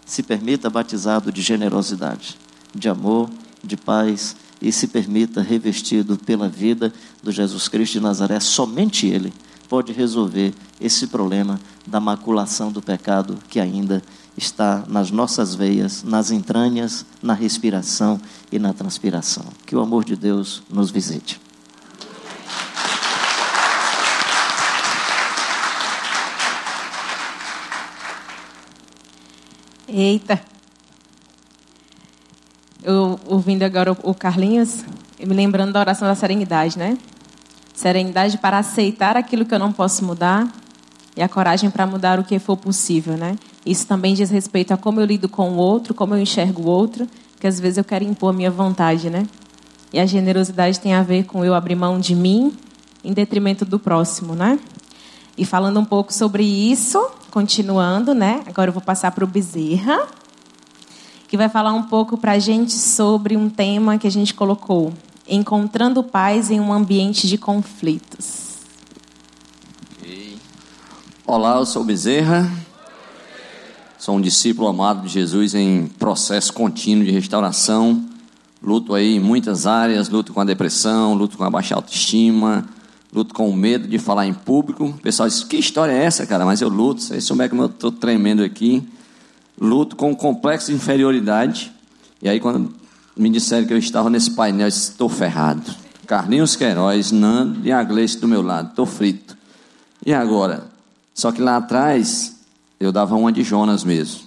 [0.05, 2.37] Se permita batizado de generosidade,
[2.75, 3.31] de amor,
[3.63, 6.93] de paz e se permita revestido pela vida
[7.23, 8.39] do Jesus Cristo de Nazaré.
[8.41, 9.33] Somente Ele
[9.69, 14.03] pode resolver esse problema da maculação do pecado que ainda
[14.37, 18.21] está nas nossas veias, nas entranhas, na respiração
[18.53, 19.45] e na transpiração.
[19.64, 21.41] Que o amor de Deus nos visite.
[29.89, 30.43] Eita!
[32.83, 34.85] Eu ouvindo agora o Carlinhos,
[35.19, 36.99] me lembrando da oração da serenidade, né?
[37.77, 40.51] Serenidade para aceitar aquilo que eu não posso mudar
[41.14, 43.37] e a coragem para mudar o que for possível, né?
[43.66, 46.66] Isso também diz respeito a como eu lido com o outro, como eu enxergo o
[46.66, 47.07] outro,
[47.39, 49.27] que às vezes eu quero impor minha vontade, né?
[49.93, 52.57] E a generosidade tem a ver com eu abrir mão de mim
[53.05, 54.59] em detrimento do próximo, né?
[55.37, 56.99] E falando um pouco sobre isso,
[57.31, 58.43] continuando, né?
[58.47, 60.09] Agora eu vou passar para o Bezerra,
[61.29, 64.95] que vai falar um pouco para a gente sobre um tema que a gente colocou:
[65.29, 68.47] encontrando paz em um ambiente de conflitos.
[71.27, 72.49] Olá, eu sou Bezerra.
[73.99, 78.05] Sou um discípulo amado de Jesus em processo contínuo de restauração.
[78.62, 82.64] Luto aí em muitas áreas, luto com a depressão, luto com a baixa autoestima,
[83.12, 84.85] luto com o medo de falar em público.
[84.85, 86.45] O pessoal diz, que história é essa, cara?
[86.45, 88.87] Mas eu luto, vocês souber como eu estou tremendo aqui.
[89.61, 91.72] Luto com complexo de inferioridade.
[92.22, 92.72] E aí quando
[93.17, 95.75] me disseram que eu estava nesse painel, estou ferrado.
[96.07, 99.37] Carlinhos Queiroz, Nando e a Gleice do meu lado, estou frito.
[100.05, 100.71] E agora?
[101.14, 102.37] Só que lá atrás,
[102.79, 104.21] eu dava uma de Jonas mesmo.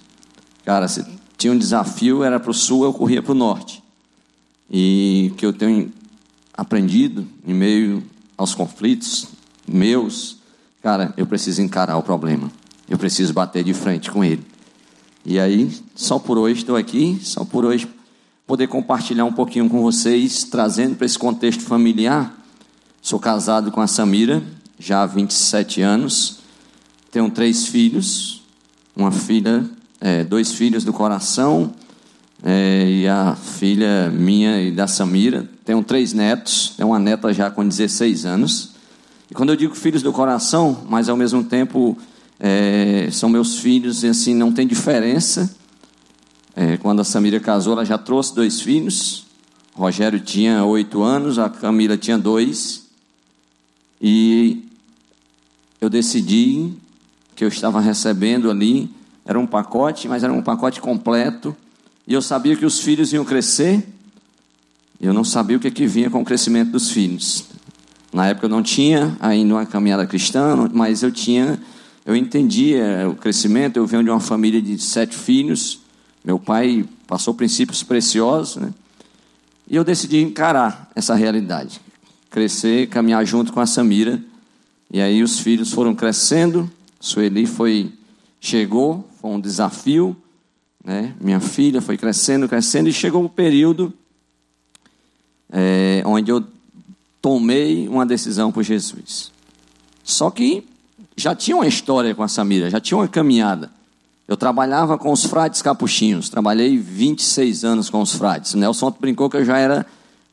[0.64, 1.06] Cara, se
[1.38, 3.82] tinha um desafio, era para o sul, eu corria para o norte.
[4.70, 5.90] E que eu tenho
[6.52, 8.02] aprendido em meio
[8.36, 9.28] aos conflitos
[9.66, 10.38] meus,
[10.82, 12.50] cara, eu preciso encarar o problema.
[12.88, 14.44] Eu preciso bater de frente com ele.
[15.24, 17.88] E aí, só por hoje estou aqui, só por hoje
[18.50, 22.36] poder compartilhar um pouquinho com vocês, trazendo para esse contexto familiar.
[23.00, 24.42] Sou casado com a Samira,
[24.76, 26.40] já há 27 anos.
[27.12, 28.42] Tenho três filhos,
[28.96, 29.64] uma filha,
[30.00, 31.72] é, dois filhos do coração,
[32.42, 35.48] é, e a filha minha e da Samira.
[35.64, 38.70] Tenho três netos, tenho uma neta já com 16 anos.
[39.30, 41.96] E quando eu digo filhos do coração, mas ao mesmo tempo
[42.40, 45.54] é, são meus filhos, e assim, não tem diferença.
[46.60, 49.24] É, quando a Samira casou, ela já trouxe dois filhos.
[49.74, 52.86] O Rogério tinha oito anos, a Camila tinha dois.
[53.98, 54.62] E
[55.80, 56.74] eu decidi
[57.34, 58.90] que eu estava recebendo ali,
[59.24, 61.56] era um pacote, mas era um pacote completo.
[62.06, 63.82] E eu sabia que os filhos iam crescer.
[65.00, 67.46] Eu não sabia o que, que vinha com o crescimento dos filhos.
[68.12, 71.58] Na época eu não tinha ainda uma caminhada cristã, mas eu tinha
[72.04, 73.78] eu entendia o crescimento.
[73.78, 75.79] Eu venho de uma família de sete filhos.
[76.24, 78.72] Meu pai passou princípios preciosos, né?
[79.68, 81.80] E eu decidi encarar essa realidade,
[82.28, 84.20] crescer, caminhar junto com a Samira.
[84.90, 86.70] E aí os filhos foram crescendo.
[86.98, 87.92] Sueli foi
[88.40, 90.16] chegou, foi um desafio,
[90.84, 91.14] né?
[91.20, 93.92] Minha filha foi crescendo, crescendo e chegou o período
[95.52, 96.44] é, onde eu
[97.20, 99.30] tomei uma decisão por Jesus.
[100.02, 100.66] Só que
[101.16, 103.70] já tinha uma história com a Samira, já tinha uma caminhada.
[104.30, 108.54] Eu trabalhava com os frades capuchinhos, trabalhei 26 anos com os frades.
[108.54, 109.84] O Nelson brincou que eu já era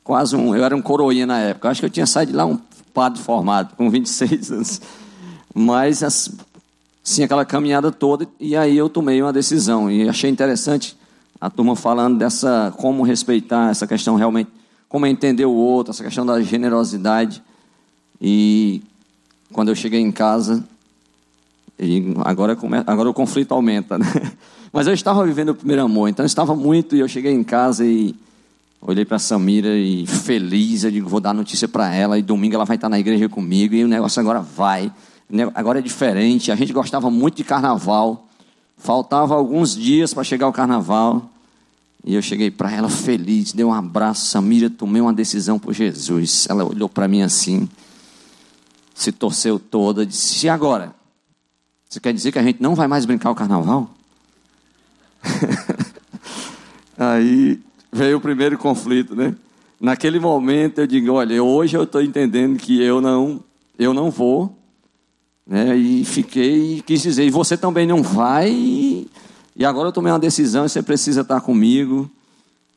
[0.04, 1.66] quase um, eu era um coroinha na época.
[1.66, 2.56] Eu acho que eu tinha saído de lá um
[2.94, 4.80] padre formado, com 26 anos.
[5.52, 9.90] Mas assim, aquela caminhada toda, e aí eu tomei uma decisão.
[9.90, 10.96] E achei interessante
[11.40, 14.48] a turma falando dessa como respeitar essa questão realmente,
[14.88, 17.42] como entender o outro, essa questão da generosidade.
[18.20, 18.80] E
[19.52, 20.62] quando eu cheguei em casa,
[22.24, 22.56] agora,
[22.86, 24.06] agora o conflito aumenta, né?
[24.72, 27.42] Mas eu estava vivendo o primeiro amor, então eu estava muito, e eu cheguei em
[27.42, 28.14] casa e
[28.80, 32.64] olhei para Samira e feliz, eu digo, vou dar notícia para ela, e domingo ela
[32.64, 34.92] vai estar na igreja comigo, e o negócio agora vai.
[35.54, 38.26] Agora é diferente, a gente gostava muito de carnaval,
[38.76, 41.30] faltava alguns dias para chegar o carnaval,
[42.04, 46.46] e eu cheguei para ela feliz, dei um abraço, Samira, tomei uma decisão por Jesus.
[46.48, 47.68] Ela olhou para mim assim,
[48.94, 50.97] se torceu toda, disse: E agora?
[51.88, 53.90] Você quer dizer que a gente não vai mais brincar o carnaval?
[56.98, 57.58] Aí
[57.90, 59.34] veio o primeiro conflito, né?
[59.80, 63.42] Naquele momento eu digo, olha, hoje eu estou entendendo que eu não,
[63.78, 64.54] eu não vou,
[65.46, 65.76] né?
[65.76, 68.50] E fiquei quis dizer, e você também não vai.
[68.50, 72.10] E, agora eu tomei uma decisão e você precisa estar comigo.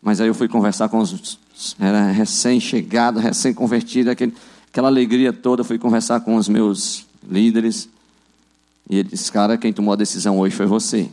[0.01, 1.37] Mas aí eu fui conversar com os
[1.79, 7.87] era recém-chegado, recém-convertido, aquela alegria toda, fui conversar com os meus líderes.
[8.91, 11.09] E ele disse, cara, quem tomou a decisão hoje foi você.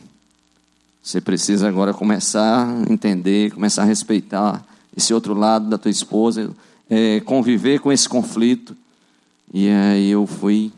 [1.01, 4.61] Você precisa agora começar a entender, começar a respeitar
[4.95, 6.51] esse outro lado da tua esposa,
[6.89, 8.75] é, conviver com esse conflito.
[9.53, 10.73] E aí eu fui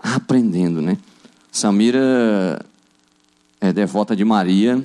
[0.00, 0.98] aprendendo, né?
[1.52, 2.60] Samira
[3.60, 4.82] é devota de Maria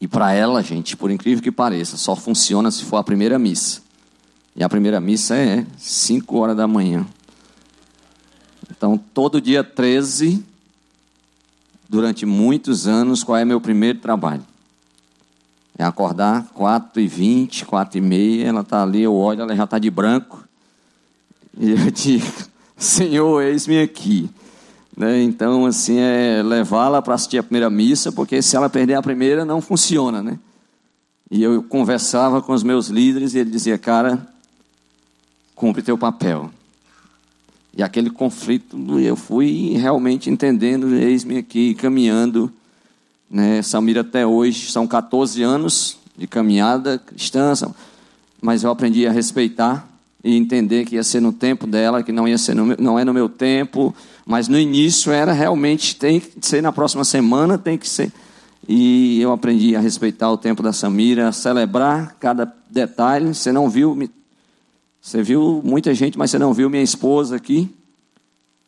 [0.00, 3.82] e para ela, gente, por incrível que pareça, só funciona se for a primeira missa.
[4.54, 7.04] E a primeira missa é 5 horas da manhã.
[8.76, 10.44] Então, todo dia 13
[11.88, 14.44] durante muitos anos qual é meu primeiro trabalho.
[15.78, 19.64] É acordar 4 e 20, 4 e meia, ela está ali, eu olho, ela já
[19.64, 20.44] está de branco.
[21.58, 22.26] E eu digo,
[22.76, 24.28] Senhor, eis-me aqui.
[24.94, 25.22] Né?
[25.22, 29.42] Então, assim, é levá-la para assistir a primeira missa, porque se ela perder a primeira,
[29.42, 30.38] não funciona, né?
[31.30, 34.26] E eu conversava com os meus líderes e ele dizia, cara,
[35.54, 36.50] cumpre teu papel.
[37.76, 42.50] E aquele conflito, eu fui realmente entendendo, eis-me aqui caminhando.
[43.30, 43.60] Né?
[43.60, 47.52] Samira até hoje, são 14 anos de caminhada cristã,
[48.40, 49.86] mas eu aprendi a respeitar
[50.24, 52.98] e entender que ia ser no tempo dela, que não ia ser no meu, não
[52.98, 57.58] é no meu tempo, mas no início era realmente tem que ser na próxima semana,
[57.58, 58.10] tem que ser.
[58.66, 63.34] E eu aprendi a respeitar o tempo da Samira, a celebrar cada detalhe.
[63.34, 63.94] Você não viu
[65.06, 67.72] você viu muita gente, mas você não viu minha esposa aqui.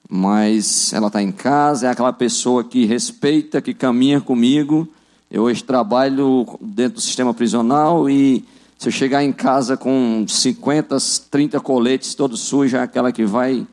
[0.09, 4.86] Mas ela está em casa, é aquela pessoa que respeita, que caminha comigo.
[5.28, 8.45] Eu hoje trabalho dentro do sistema prisional e
[8.78, 10.97] se eu chegar em casa com 50,
[11.28, 13.66] 30 coletes todos sujos, é aquela que vai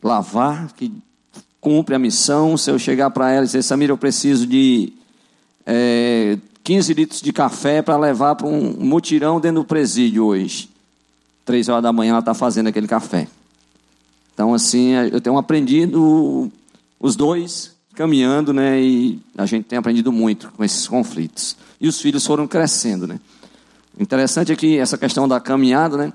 [0.00, 0.92] lavar, que
[1.60, 2.56] cumpre a missão.
[2.56, 4.92] Se eu chegar para ela e dizer, Samira, eu preciso de
[5.66, 10.72] é, 15 litros de café para levar para um mutirão dentro do presídio hoje.
[11.44, 13.28] Três horas da manhã ela está fazendo aquele café.
[14.32, 16.50] Então, assim, eu tenho aprendido
[16.98, 18.80] os dois caminhando, né?
[18.80, 21.56] E a gente tem aprendido muito com esses conflitos.
[21.80, 23.20] E os filhos foram crescendo, né?
[23.98, 26.12] O interessante é que essa questão da caminhada, né?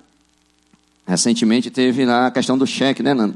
[1.08, 3.36] Recentemente teve lá a questão do cheque, né, Nando?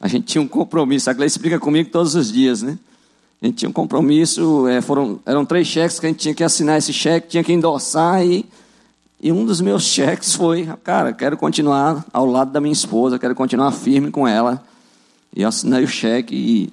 [0.00, 1.08] A gente tinha um compromisso.
[1.08, 2.78] A Gleice explica comigo todos os dias, né?
[3.40, 6.42] A gente tinha um compromisso, é, foram, eram três cheques que a gente tinha que
[6.42, 8.44] assinar esse cheque, tinha que endossar e
[9.24, 13.34] e um dos meus cheques foi, cara, quero continuar ao lado da minha esposa, quero
[13.34, 14.62] continuar firme com ela.
[15.34, 16.70] E eu assinei o cheque e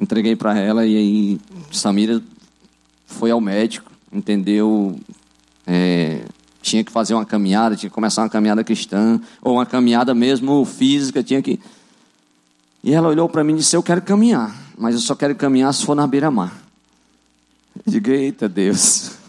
[0.00, 0.86] entreguei para ela.
[0.86, 1.40] E aí
[1.72, 2.22] Samira
[3.06, 4.96] foi ao médico, entendeu?
[5.66, 6.20] É,
[6.62, 10.64] tinha que fazer uma caminhada, tinha que começar uma caminhada cristã, ou uma caminhada mesmo
[10.64, 11.58] física, tinha que.
[12.84, 15.74] E ela olhou para mim e disse: Eu quero caminhar, mas eu só quero caminhar
[15.74, 16.52] se for na beira-mar.
[17.84, 19.23] Eu digo: Eita Deus.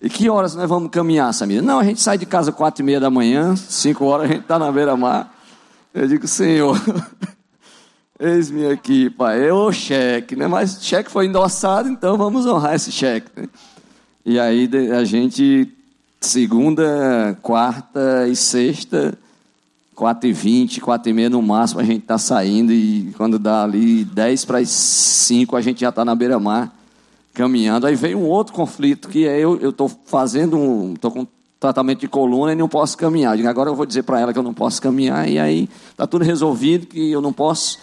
[0.00, 1.62] E que horas nós vamos caminhar, Samira?
[1.62, 4.42] Não, a gente sai de casa quatro e meia da manhã, cinco horas a gente
[4.42, 5.32] está na beira-mar.
[5.94, 6.78] Eu digo, Senhor,
[8.20, 9.48] eis-me aqui, pai.
[9.48, 10.46] É o cheque, né?
[10.46, 13.30] Mas cheque foi endossado, então vamos honrar esse cheque.
[13.34, 13.48] Né?
[14.24, 15.72] E aí a gente,
[16.20, 19.16] segunda, quarta e sexta,
[19.94, 23.64] quatro e vinte, quatro e meia no máximo, a gente está saindo e quando dá
[23.64, 26.70] ali dez para as cinco, a gente já está na beira-mar
[27.36, 27.86] caminhando.
[27.86, 30.94] Aí veio um outro conflito, que é eu estou fazendo um.
[30.94, 31.26] estou com
[31.60, 33.38] tratamento de coluna e não posso caminhar.
[33.46, 36.24] Agora eu vou dizer para ela que eu não posso caminhar, e aí está tudo
[36.24, 37.78] resolvido, que eu não posso.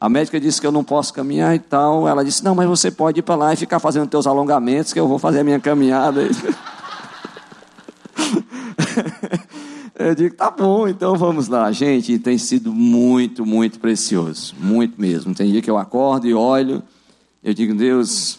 [0.00, 2.06] A médica disse que eu não posso caminhar e tal.
[2.06, 5.00] Ela disse, não, mas você pode ir para lá e ficar fazendo teus alongamentos, que
[5.00, 6.20] eu vou fazer a minha caminhada.
[9.98, 11.72] Eu digo, tá bom, então vamos lá.
[11.72, 14.54] Gente, tem sido muito, muito precioso.
[14.56, 15.34] Muito mesmo.
[15.34, 16.84] Tem dia que eu acordo e olho,
[17.42, 18.37] eu digo, Deus,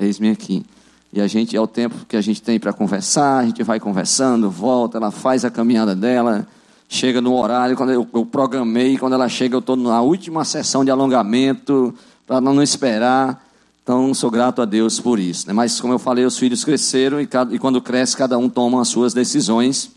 [0.00, 0.64] eis-me aqui.
[1.12, 3.80] E a gente, é o tempo que a gente tem para conversar, a gente vai
[3.80, 6.46] conversando, volta, ela faz a caminhada dela,
[6.88, 10.84] chega no horário, quando eu, eu programei, quando ela chega, eu estou na última sessão
[10.84, 11.94] de alongamento,
[12.26, 13.44] para não esperar.
[13.82, 15.48] Então, sou grato a Deus por isso.
[15.48, 15.52] Né?
[15.52, 18.80] Mas, como eu falei, os filhos cresceram e, cada, e quando cresce, cada um toma
[18.80, 19.90] as suas decisões.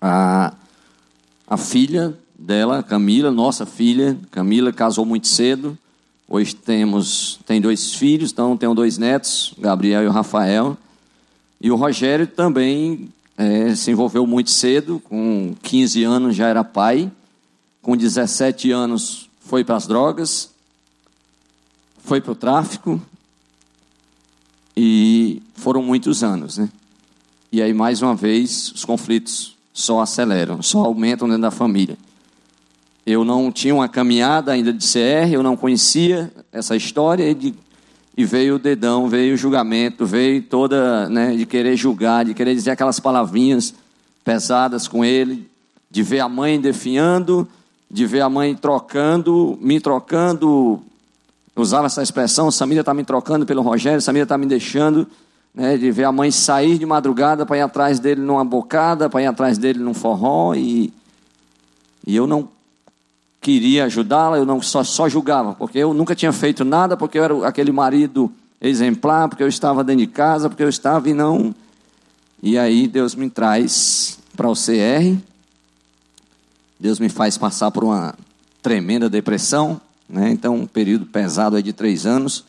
[0.00, 0.54] A,
[1.44, 5.76] a filha dela, Camila, nossa filha, Camila, casou muito cedo.
[6.32, 10.78] Hoje temos tem dois filhos, então tenho dois netos, Gabriel e o Rafael.
[11.60, 17.10] E o Rogério também é, se envolveu muito cedo, com 15 anos já era pai,
[17.82, 20.50] com 17 anos foi para as drogas,
[21.98, 23.02] foi para o tráfico,
[24.76, 26.68] e foram muitos anos, né?
[27.50, 31.98] E aí, mais uma vez, os conflitos só aceleram, só aumentam dentro da família.
[33.06, 37.54] Eu não tinha uma caminhada ainda de CR, eu não conhecia essa história e, de,
[38.16, 42.54] e veio o dedão, veio o julgamento, veio toda, né, de querer julgar, de querer
[42.54, 43.74] dizer aquelas palavrinhas
[44.24, 45.48] pesadas com ele,
[45.90, 47.48] de ver a mãe definhando,
[47.90, 50.80] de ver a mãe trocando, me trocando,
[51.56, 55.06] usava essa expressão, Samira está me trocando pelo Rogério, Samira está me deixando,
[55.54, 59.22] né, de ver a mãe sair de madrugada para ir atrás dele numa bocada, para
[59.22, 60.92] ir atrás dele num forró, e,
[62.06, 62.48] e eu não
[63.40, 67.24] queria ajudá-la, eu não só, só julgava, porque eu nunca tinha feito nada, porque eu
[67.24, 68.30] era aquele marido
[68.60, 71.54] exemplar, porque eu estava dentro de casa, porque eu estava e não.
[72.42, 75.16] E aí Deus me traz para o CR,
[76.78, 78.14] Deus me faz passar por uma
[78.62, 80.30] tremenda depressão, né?
[80.30, 82.44] então um período pesado aí de três anos,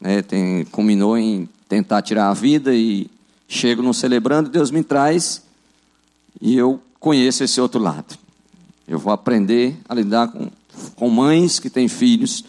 [0.00, 0.22] né?
[0.22, 3.08] Tem, culminou em tentar tirar a vida e
[3.48, 5.42] chego no celebrando, Deus me traz
[6.40, 8.25] e eu conheço esse outro lado.
[8.88, 10.48] Eu vou aprender a lidar com,
[10.94, 12.44] com mães que têm filhos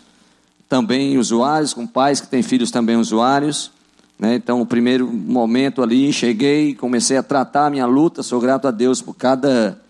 [0.69, 3.71] também usuários, com pais que têm filhos também usuários.
[4.19, 4.35] Né?
[4.35, 8.21] Então, o primeiro momento ali, cheguei, comecei a tratar a minha luta.
[8.21, 9.81] Sou grato a Deus por cada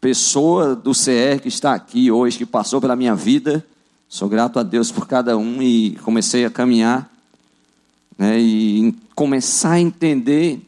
[0.00, 3.64] pessoa do CR que está aqui hoje, que passou pela minha vida.
[4.08, 7.10] Sou grato a Deus por cada um e comecei a caminhar
[8.18, 8.40] né?
[8.40, 10.60] e começar a entender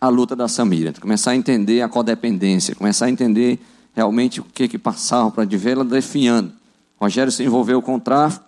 [0.00, 3.58] a luta da Samira, começar a entender a codependência, começar a entender
[3.94, 6.52] realmente o que que passava para de vê-la definhando.
[7.00, 8.46] Rogério se envolveu com o tráfico,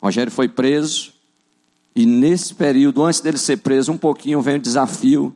[0.00, 1.12] Rogério foi preso,
[1.94, 5.34] e nesse período, antes dele ser preso, um pouquinho vem o desafio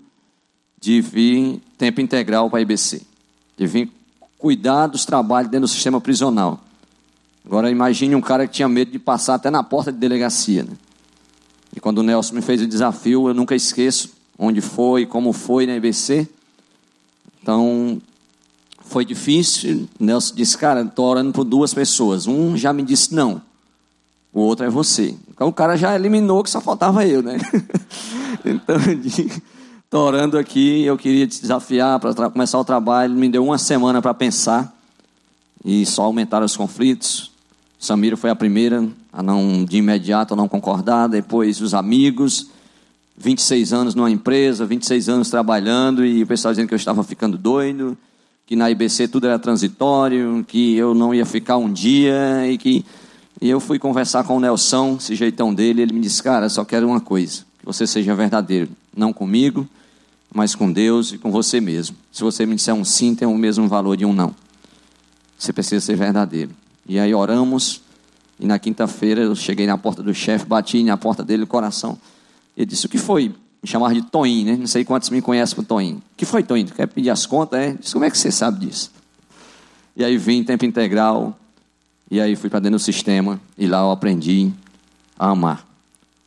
[0.81, 3.03] de vir tempo integral para a IBC,
[3.57, 3.91] de vir
[4.39, 6.61] cuidar dos trabalhos dentro do sistema prisional.
[7.45, 10.63] Agora imagine um cara que tinha medo de passar até na porta de delegacia.
[10.63, 10.77] Né?
[11.75, 15.67] E quando o Nelson me fez o desafio, eu nunca esqueço onde foi, como foi
[15.67, 16.29] na IBC.
[17.43, 18.01] Então,
[18.93, 19.89] foi difícil.
[19.99, 22.27] Nelson disse, cara, estou orando por duas pessoas.
[22.27, 23.41] Um já me disse não,
[24.33, 25.17] o outro é você.
[25.31, 27.39] Então o cara já eliminou que só faltava eu, né?
[28.45, 28.77] então,
[29.85, 33.15] estou orando aqui, eu queria te desafiar para começar o trabalho.
[33.15, 34.73] Me deu uma semana para pensar
[35.65, 37.31] e só aumentaram os conflitos.
[37.79, 41.09] Samira foi a primeira a não, de imediato, a não concordar.
[41.09, 42.49] Depois os amigos.
[43.15, 47.37] 26 anos numa empresa, 26 anos trabalhando e o pessoal dizendo que eu estava ficando
[47.37, 47.97] doido
[48.47, 52.85] que na IBC tudo era transitório, que eu não ia ficar um dia e que
[53.41, 56.65] e eu fui conversar com o Nelson, esse jeitão dele, ele me disse: "Cara, só
[56.65, 59.69] quero uma coisa, que você seja verdadeiro, não comigo,
[60.33, 61.97] mas com Deus e com você mesmo.
[62.13, 64.33] Se você me disser um sim, tem o mesmo valor de um não.
[65.37, 66.51] Você precisa ser verdadeiro."
[66.87, 67.81] E aí oramos,
[68.39, 71.99] e na quinta-feira eu cheguei na porta do chefe, bati na porta dele, coração.
[72.57, 74.57] Ele disse: "O que foi?" Me chamava de Toim, né?
[74.57, 76.03] Não sei quantos me conhecem por Toim.
[76.17, 76.67] Que foi, Toim?
[76.67, 77.61] Quer pedir as contas?
[77.61, 77.73] É?
[77.75, 78.91] Disse, como é que você sabe disso?
[79.95, 81.39] E aí vim em tempo integral,
[82.11, 84.51] e aí fui para dentro do sistema, e lá eu aprendi
[85.17, 85.67] a amar.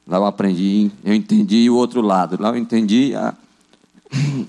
[0.07, 2.41] Lá eu aprendi, eu entendi o outro lado.
[2.41, 3.33] Lá eu entendi a.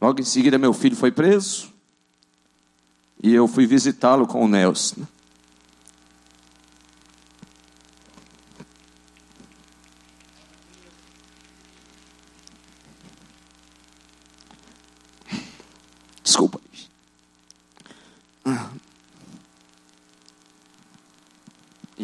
[0.00, 1.72] Logo em seguida, meu filho foi preso,
[3.20, 5.02] e eu fui visitá-lo com o Nelson.
[16.22, 16.60] Desculpa.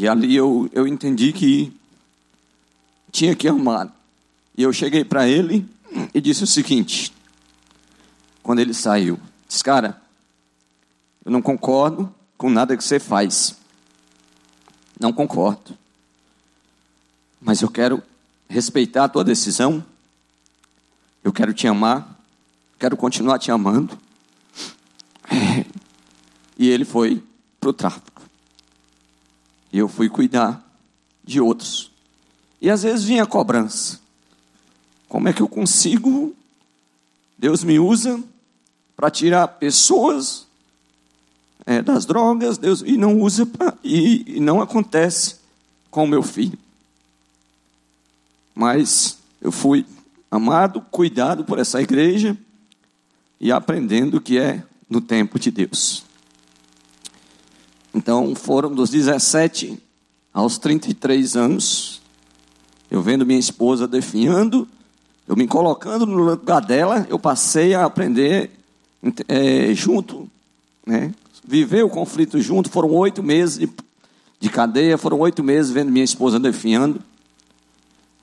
[0.05, 1.73] E ali eu, eu entendi que
[3.11, 3.95] tinha que amar.
[4.57, 5.69] E eu cheguei para ele
[6.13, 7.13] e disse o seguinte:
[8.43, 10.01] quando ele saiu, disse, cara,
[11.25, 13.57] eu não concordo com nada que você faz.
[15.01, 15.77] Não concordo.
[17.41, 18.03] Mas eu quero
[18.49, 19.85] respeitar a tua decisão.
[21.23, 22.15] Eu quero te amar
[22.79, 23.99] quero continuar te amando.
[26.57, 27.21] E ele foi
[27.59, 28.14] para o tráfico.
[29.75, 30.65] E eu fui cuidar
[31.25, 31.91] de outros.
[32.61, 33.99] E às vezes vinha cobrança.
[35.09, 36.33] Como é que eu consigo?
[37.37, 38.23] Deus me usa
[38.95, 40.47] para tirar pessoas
[41.67, 45.41] é, das drogas, Deus e não usa pra, e, e não acontece
[45.91, 46.57] com o meu filho.
[48.55, 49.85] Mas eu fui
[50.31, 52.39] amado, cuidado por essa igreja
[53.41, 56.04] e aprendendo o que é no tempo de Deus.
[57.95, 59.79] Então, foram dos 17
[60.33, 62.03] aos 33 anos,
[62.91, 64.67] eu vendo minha esposa definhando,
[65.29, 68.51] eu me colocando no lugar dela, eu passei a aprender
[69.29, 70.29] é, junto,
[70.85, 71.13] né?
[71.47, 72.71] viver o conflito junto.
[72.71, 73.71] Foram oito meses de,
[74.41, 77.01] de cadeia, foram oito meses vendo minha esposa definhando.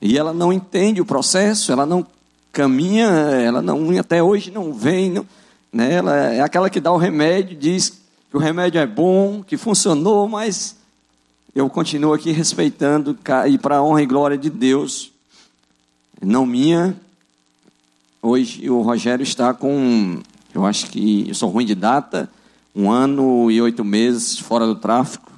[0.00, 2.06] E ela não entende o processo, ela não
[2.52, 5.26] caminha, ela não até hoje não vem, não,
[5.72, 5.94] né?
[5.94, 8.01] ela é aquela que dá o remédio, diz
[8.32, 10.74] que o remédio é bom, que funcionou, mas
[11.54, 13.14] eu continuo aqui respeitando
[13.46, 15.12] e para a honra e glória de Deus,
[16.18, 16.98] não minha.
[18.22, 20.22] Hoje o Rogério está com,
[20.54, 22.26] eu acho que eu sou ruim de data,
[22.74, 25.30] um ano e oito meses fora do tráfico.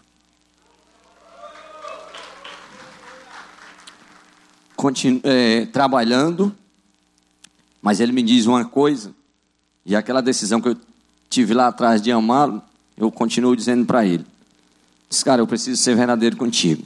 [4.76, 6.54] Continu, é, trabalhando,
[7.82, 9.12] mas ele me diz uma coisa,
[9.84, 10.76] e aquela decisão que eu
[11.28, 12.62] tive lá atrás de amá-lo,
[12.96, 14.24] eu continuo dizendo para ele:
[15.24, 16.82] cara, eu preciso ser verdadeiro contigo.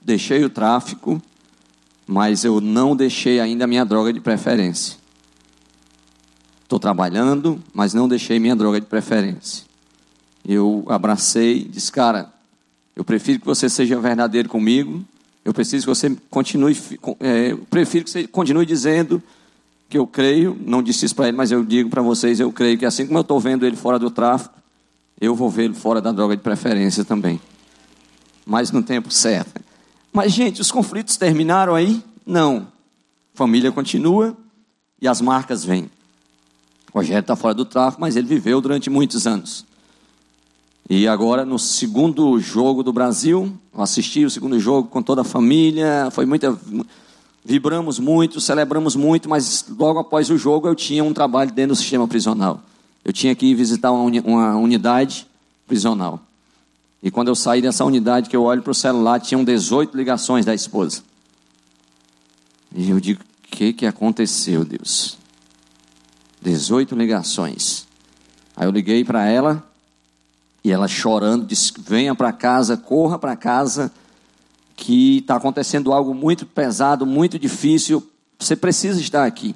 [0.00, 1.20] Deixei o tráfico,
[2.06, 4.96] mas eu não deixei ainda a minha droga de preferência.
[6.62, 9.64] Estou trabalhando, mas não deixei minha droga de preferência.
[10.46, 12.32] Eu abracei, disse, cara,
[12.94, 15.04] eu prefiro que você seja verdadeiro comigo.
[15.44, 16.76] Eu preciso que você continue,
[17.20, 19.22] é, prefiro que você continue dizendo
[19.88, 20.56] que eu creio.
[20.64, 23.18] Não disse isso para ele, mas eu digo para vocês, eu creio que assim como
[23.18, 24.54] eu estou vendo ele fora do tráfico,
[25.24, 27.40] eu vou vê-lo fora da droga de preferência também.
[28.46, 29.60] Mas no tempo certo.
[30.12, 32.02] Mas, gente, os conflitos terminaram aí?
[32.24, 32.68] Não.
[33.34, 34.36] Família continua
[35.00, 35.90] e as marcas vêm.
[36.92, 39.64] O Rogério está fora do tráfico, mas ele viveu durante muitos anos.
[40.88, 45.24] E agora, no segundo jogo do Brasil, eu assisti o segundo jogo com toda a
[45.24, 46.56] família, foi muita.
[47.44, 51.76] Vibramos muito, celebramos muito, mas logo após o jogo eu tinha um trabalho dentro do
[51.76, 52.60] sistema prisional.
[53.04, 55.26] Eu tinha que ir visitar uma, uni uma unidade
[55.66, 56.20] prisional.
[57.02, 60.46] E quando eu saí dessa unidade, que eu olho para o celular, tinham 18 ligações
[60.46, 61.02] da esposa.
[62.74, 65.18] E eu digo: o que, que aconteceu, Deus?
[66.40, 67.86] 18 ligações.
[68.56, 69.62] Aí eu liguei para ela,
[70.64, 73.92] e ela chorando, disse: venha para casa, corra para casa,
[74.74, 78.02] que está acontecendo algo muito pesado, muito difícil,
[78.38, 79.54] você precisa estar aqui.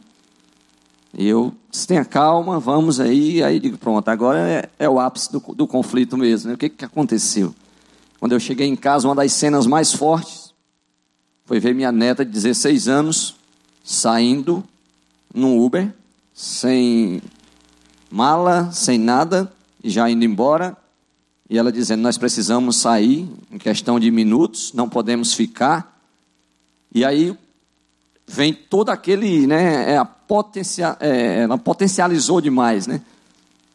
[1.17, 1.55] Eu
[1.87, 3.43] tenha calma, vamos aí.
[3.43, 6.49] Aí digo, pronto, agora é, é o ápice do, do, conflito mesmo.
[6.49, 6.55] Né?
[6.55, 7.55] O que, que aconteceu?
[8.21, 10.53] Quando eu cheguei em casa, uma das cenas mais fortes
[11.45, 13.37] foi ver minha neta de 16 anos
[13.83, 14.63] saindo
[15.35, 15.93] num Uber,
[16.35, 17.23] sem
[18.11, 19.51] mala, sem nada,
[19.83, 20.77] e já indo embora.
[21.49, 25.99] E ela dizendo: Nós precisamos sair em questão de minutos, não podemos ficar.
[26.95, 27.37] E aí
[28.29, 33.01] vem todo aquele, né, é potencia, é, ela potencializou demais, né?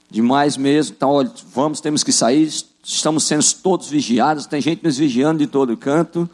[0.09, 0.95] Demais mesmo.
[0.95, 2.47] Então, olha, vamos, temos que sair,
[2.83, 6.29] estamos sendo todos vigiados, tem gente nos vigiando de todo canto.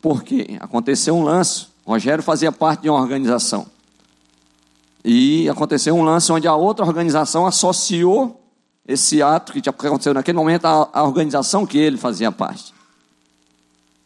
[0.00, 3.66] Porque aconteceu um lance, Rogério fazia parte de uma organização.
[5.04, 8.40] E aconteceu um lance onde a outra organização associou
[8.88, 12.72] esse ato que aconteceu naquele momento à organização que ele fazia parte.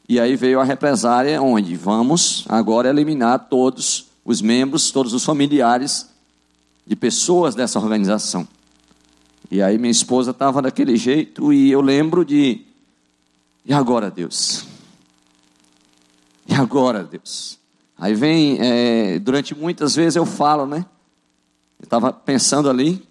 [0.09, 6.09] E aí veio a represária, onde vamos agora eliminar todos os membros, todos os familiares
[6.87, 8.49] de pessoas dessa organização.
[9.51, 12.63] E aí minha esposa estava daquele jeito e eu lembro de.
[13.67, 14.65] E agora, Deus?
[16.49, 17.59] E agora, Deus?
[17.99, 20.87] Aí vem, é, durante muitas vezes eu falo, né?
[21.79, 23.07] Eu estava pensando ali,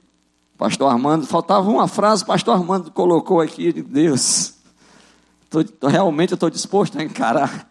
[0.57, 4.53] pastor Armando, faltava uma frase, pastor Armando colocou aqui, Deus,
[5.49, 7.69] Tô, realmente eu estou disposto a encarar.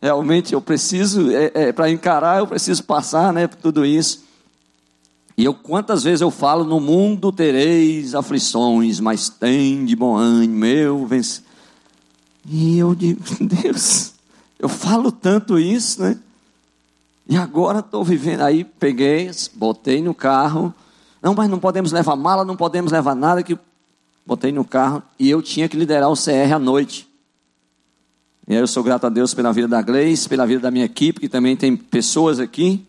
[0.00, 4.24] Realmente eu preciso, é, é, para encarar, eu preciso passar né, por tudo isso.
[5.36, 10.54] E eu quantas vezes eu falo, no mundo tereis aflições, mas tem de bom ânimo,
[10.54, 11.42] meu vence.
[12.48, 14.12] E eu digo, Deus,
[14.58, 16.18] eu falo tanto isso, né?
[17.28, 18.42] E agora estou vivendo.
[18.42, 20.72] Aí peguei, botei no carro.
[21.20, 23.58] Não, mas não podemos levar mala, não podemos levar nada, que
[24.26, 27.08] botei no carro e eu tinha que liderar o CR à noite.
[28.48, 30.84] E aí eu sou grato a Deus pela vida da Gleice, pela vida da minha
[30.84, 32.84] equipe, que também tem pessoas aqui.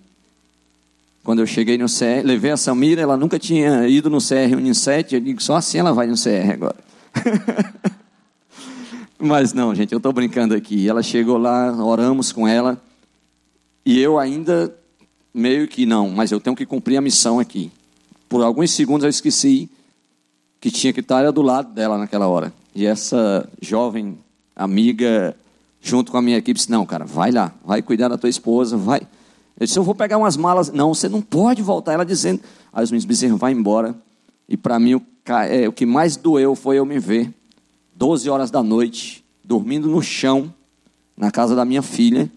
[1.23, 5.15] Quando eu cheguei no CR, levei a Samira, ela nunca tinha ido no CR Unisete,
[5.15, 6.77] eu digo, só assim ela vai no CR agora.
[9.19, 10.87] Mas não, gente, eu estou brincando aqui.
[10.87, 12.81] Ela chegou lá, oramos com ela,
[13.85, 14.73] e eu ainda
[15.33, 17.71] meio que não, mas eu tenho que cumprir a missão aqui.
[18.27, 19.69] Por alguns segundos eu esqueci
[20.59, 22.53] que tinha que estar do lado dela naquela hora.
[22.73, 24.17] E essa jovem
[24.55, 25.35] amiga,
[25.81, 28.75] junto com a minha equipe, disse: Não, cara, vai lá, vai cuidar da tua esposa,
[28.75, 29.01] vai.
[29.59, 30.71] Eu disse: Eu vou pegar umas malas.
[30.71, 31.93] Não, você não pode voltar.
[31.93, 32.41] Ela dizendo:
[32.71, 33.95] Aí os meninos disseram: Vai embora.
[34.47, 35.01] E para mim, o,
[35.49, 37.33] é, o que mais doeu foi eu me ver,
[37.95, 40.53] 12 horas da noite, dormindo no chão,
[41.17, 42.31] na casa da minha filha,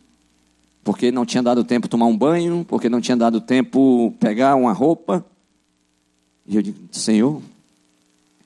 [0.82, 4.72] porque não tinha dado tempo tomar um banho, porque não tinha dado tempo pegar uma
[4.72, 5.24] roupa.
[6.46, 7.40] E eu digo: Senhor,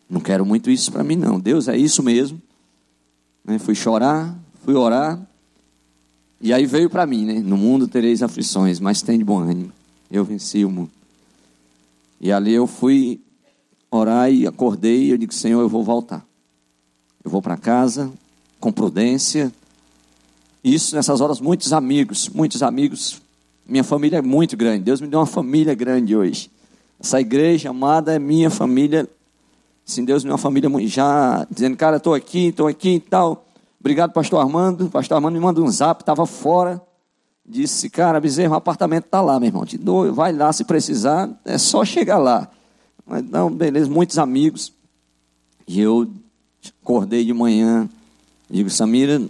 [0.08, 1.40] não quero muito isso para mim, não.
[1.40, 2.40] Deus é isso mesmo.
[3.44, 3.58] Né?
[3.58, 5.20] Fui chorar, fui orar.
[6.40, 7.40] E aí veio para mim, né?
[7.40, 9.72] No mundo tereis aflições, mas tem de bom ânimo.
[10.10, 10.90] Eu venci o mundo.
[12.20, 13.20] E ali eu fui
[13.90, 16.24] orar e acordei e eu digo, Senhor, eu vou voltar.
[17.24, 18.12] Eu vou para casa
[18.60, 19.52] com prudência.
[20.62, 23.20] Isso nessas horas, muitos amigos, muitos amigos.
[23.66, 24.84] Minha família é muito grande.
[24.84, 26.50] Deus me deu uma família grande hoje.
[27.00, 29.08] Essa igreja amada é minha família
[29.84, 33.44] Sim, Deus uma família já dizendo, cara, estou aqui, estou aqui e tal.
[33.78, 34.88] Obrigado, pastor Armando.
[34.88, 36.80] Pastor Armando me manda um zap, estava fora.
[37.46, 39.66] Disse, cara, bezerro, o apartamento está lá, meu irmão.
[39.66, 42.48] Te dou, vai lá se precisar, é só chegar lá.
[43.30, 44.72] Não, beleza, muitos amigos.
[45.68, 46.10] E eu
[46.82, 47.86] acordei de manhã,
[48.48, 49.20] digo, Samira,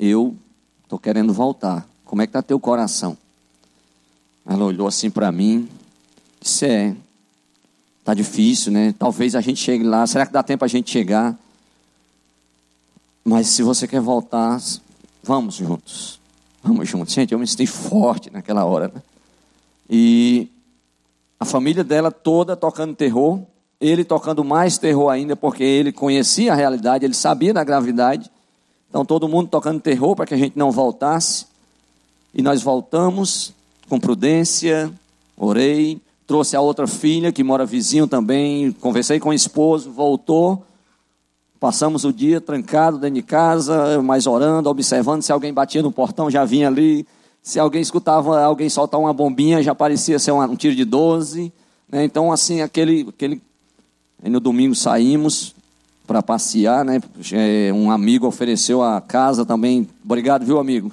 [0.00, 0.34] eu
[0.82, 1.86] estou querendo voltar.
[2.04, 3.16] Como é que está teu coração?
[4.44, 5.68] Ela olhou assim para mim,
[6.40, 6.96] disse, é,
[8.04, 8.94] Tá difícil, né?
[8.98, 10.06] Talvez a gente chegue lá.
[10.06, 11.38] Será que dá tempo a gente chegar?
[13.24, 14.60] Mas se você quer voltar,
[15.22, 16.18] vamos juntos.
[16.62, 17.14] Vamos juntos.
[17.14, 18.90] Gente, eu me senti forte naquela hora.
[18.92, 19.02] Né?
[19.88, 20.48] E
[21.38, 23.40] a família dela toda tocando terror.
[23.80, 28.30] Ele tocando mais terror ainda, porque ele conhecia a realidade, ele sabia da gravidade.
[28.88, 31.46] Então todo mundo tocando terror para que a gente não voltasse.
[32.32, 33.52] E nós voltamos
[33.88, 34.92] com prudência,
[35.36, 40.64] orei, trouxe a outra filha que mora vizinho também, conversei com o esposo, voltou.
[41.58, 46.30] Passamos o dia trancado dentro de casa, mas orando, observando se alguém batia no portão,
[46.30, 47.06] já vinha ali.
[47.42, 51.52] Se alguém escutava alguém soltar uma bombinha, já parecia ser um tiro de 12.
[51.88, 52.04] Né?
[52.04, 53.40] Então, assim, aquele, aquele.
[54.24, 55.54] No domingo saímos
[56.06, 57.00] para passear, né?
[57.32, 59.88] É, um amigo ofereceu a casa também.
[60.04, 60.92] Obrigado, viu, amigo?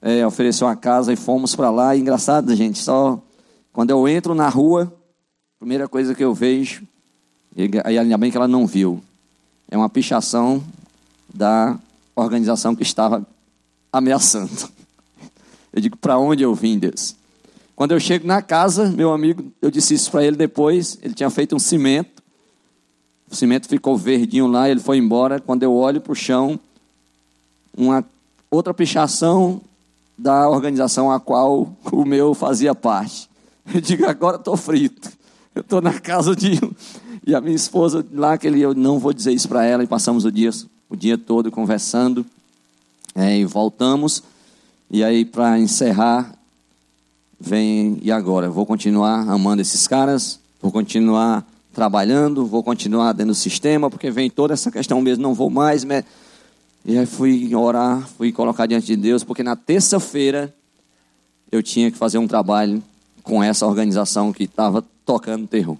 [0.00, 1.94] É, ofereceu a casa e fomos para lá.
[1.94, 3.20] E, engraçado, gente, só
[3.78, 4.92] quando eu entro na rua,
[5.54, 6.82] a primeira coisa que eu vejo,
[7.84, 9.00] aí ainda bem que ela não viu,
[9.70, 10.60] é uma pichação
[11.32, 11.78] da
[12.16, 13.24] organização que estava
[13.92, 14.68] ameaçando.
[15.72, 17.14] Eu digo, para onde eu vim, Deus?
[17.76, 21.30] Quando eu chego na casa, meu amigo, eu disse isso para ele depois, ele tinha
[21.30, 22.20] feito um cimento,
[23.30, 25.38] o cimento ficou verdinho lá, ele foi embora.
[25.38, 26.58] Quando eu olho para o chão,
[27.76, 28.04] uma
[28.50, 29.60] outra pichação
[30.18, 33.28] da organização a qual o meu fazia parte.
[33.74, 35.10] Eu digo, agora estou frito.
[35.54, 36.58] Eu estou na casa de.
[37.26, 40.24] E a minha esposa lá, aquele, eu não vou dizer isso para ela, e passamos
[40.24, 40.50] o dia,
[40.88, 42.24] o dia todo conversando.
[43.14, 44.22] É, e voltamos.
[44.90, 46.32] E aí, para encerrar,
[47.38, 47.98] vem.
[48.02, 48.46] E agora?
[48.46, 54.10] Eu vou continuar amando esses caras, vou continuar trabalhando, vou continuar dentro do sistema, porque
[54.10, 55.84] vem toda essa questão mesmo, não vou mais.
[55.84, 56.04] Me...
[56.84, 60.54] E aí fui orar, fui colocar diante de Deus, porque na terça-feira
[61.52, 62.82] eu tinha que fazer um trabalho
[63.22, 65.76] com essa organização que estava tocando terror.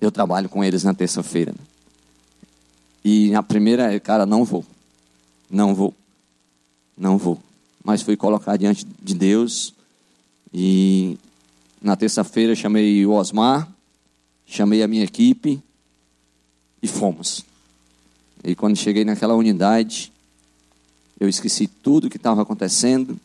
[0.00, 1.52] Eu trabalho com eles na terça-feira.
[1.52, 1.64] Né?
[3.04, 4.64] E a primeira é, cara, não vou.
[5.50, 5.94] Não vou.
[6.96, 7.40] Não vou.
[7.82, 9.74] Mas fui colocar diante de Deus.
[10.52, 11.18] E
[11.80, 13.68] na terça-feira chamei o Osmar,
[14.46, 15.62] chamei a minha equipe
[16.82, 17.44] e fomos.
[18.42, 20.12] E quando cheguei naquela unidade,
[21.18, 23.18] eu esqueci tudo o que estava acontecendo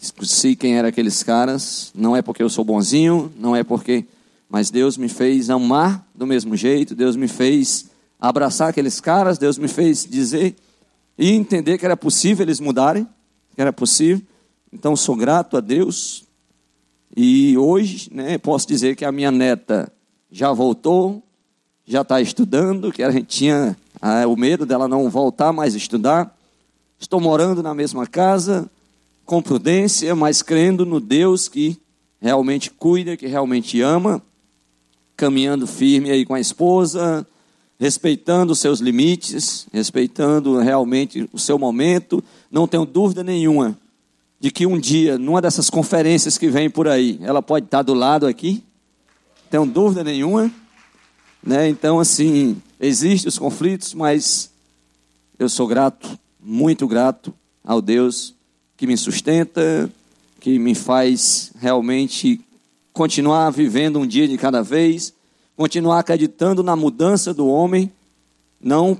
[0.00, 1.92] Esqueci quem eram aqueles caras.
[1.94, 4.06] Não é porque eu sou bonzinho, não é porque.
[4.48, 6.94] Mas Deus me fez amar do mesmo jeito.
[6.94, 9.36] Deus me fez abraçar aqueles caras.
[9.36, 10.56] Deus me fez dizer
[11.18, 13.06] e entender que era possível eles mudarem.
[13.54, 14.24] Que era possível.
[14.72, 16.24] Então sou grato a Deus.
[17.14, 19.92] E hoje, né, posso dizer que a minha neta
[20.32, 21.22] já voltou,
[21.84, 25.76] já está estudando, que a gente tinha ah, o medo dela não voltar mais a
[25.76, 26.34] estudar.
[26.98, 28.70] Estou morando na mesma casa,
[29.30, 31.78] com prudência, mas crendo no Deus que
[32.20, 34.20] realmente cuida, que realmente ama,
[35.16, 37.24] caminhando firme aí com a esposa,
[37.78, 42.24] respeitando os seus limites, respeitando realmente o seu momento.
[42.50, 43.78] Não tenho dúvida nenhuma
[44.40, 47.94] de que um dia, numa dessas conferências que vem por aí, ela pode estar do
[47.94, 48.64] lado aqui,
[49.48, 50.50] tenho dúvida nenhuma.
[51.40, 51.68] Né?
[51.68, 54.50] Então, assim, existem os conflitos, mas
[55.38, 57.32] eu sou grato, muito grato
[57.62, 58.34] ao Deus
[58.80, 59.90] que me sustenta,
[60.40, 62.40] que me faz realmente
[62.94, 65.12] continuar vivendo um dia de cada vez,
[65.54, 67.92] continuar acreditando na mudança do homem,
[68.58, 68.98] não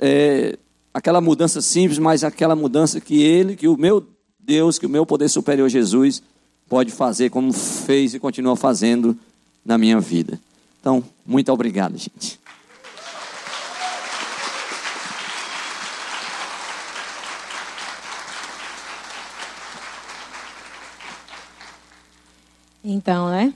[0.00, 0.56] é,
[0.94, 4.02] aquela mudança simples, mas aquela mudança que ele, que o meu
[4.40, 6.22] Deus, que o meu poder superior Jesus
[6.66, 9.14] pode fazer, como fez e continua fazendo
[9.62, 10.40] na minha vida.
[10.80, 12.40] Então, muito obrigado, gente.
[22.90, 23.52] Então, né?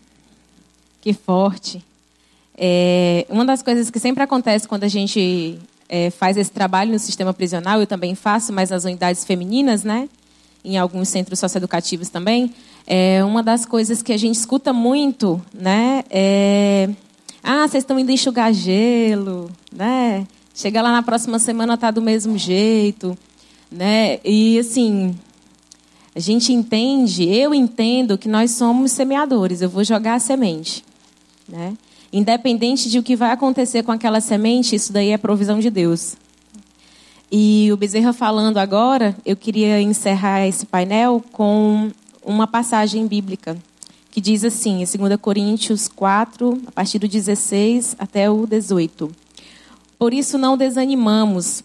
[1.00, 1.82] Que forte.
[2.54, 6.98] É, uma das coisas que sempre acontece quando a gente é, faz esse trabalho no
[6.98, 10.06] sistema prisional, eu também faço, mas nas unidades femininas, né?
[10.62, 12.52] Em alguns centros socioeducativos também.
[12.86, 16.04] É, uma das coisas que a gente escuta muito, né?
[16.10, 16.90] É,
[17.42, 20.26] ah, vocês estão indo enxugar gelo, né?
[20.54, 23.16] Chega lá na próxima semana tá do mesmo jeito,
[23.70, 24.20] né?
[24.22, 25.16] E assim,
[26.14, 29.62] a gente entende, eu entendo que nós somos semeadores.
[29.62, 30.84] Eu vou jogar a semente,
[31.48, 31.74] né?
[32.12, 36.14] Independente de o que vai acontecer com aquela semente, isso daí é provisão de Deus.
[37.30, 41.90] E o Bezerra falando agora, eu queria encerrar esse painel com
[42.22, 43.56] uma passagem bíblica
[44.12, 49.10] que diz assim, em 2 Coríntios 4, a partir do 16 até o 18.
[49.98, 51.64] Por isso não desanimamos,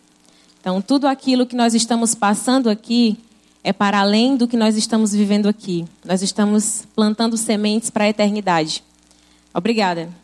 [0.61, 3.17] Então, tudo aquilo que nós estamos passando aqui
[3.63, 5.85] é para além do que nós estamos vivendo aqui.
[6.05, 8.83] Nós estamos plantando sementes para a eternidade.
[9.53, 10.20] Obrigada.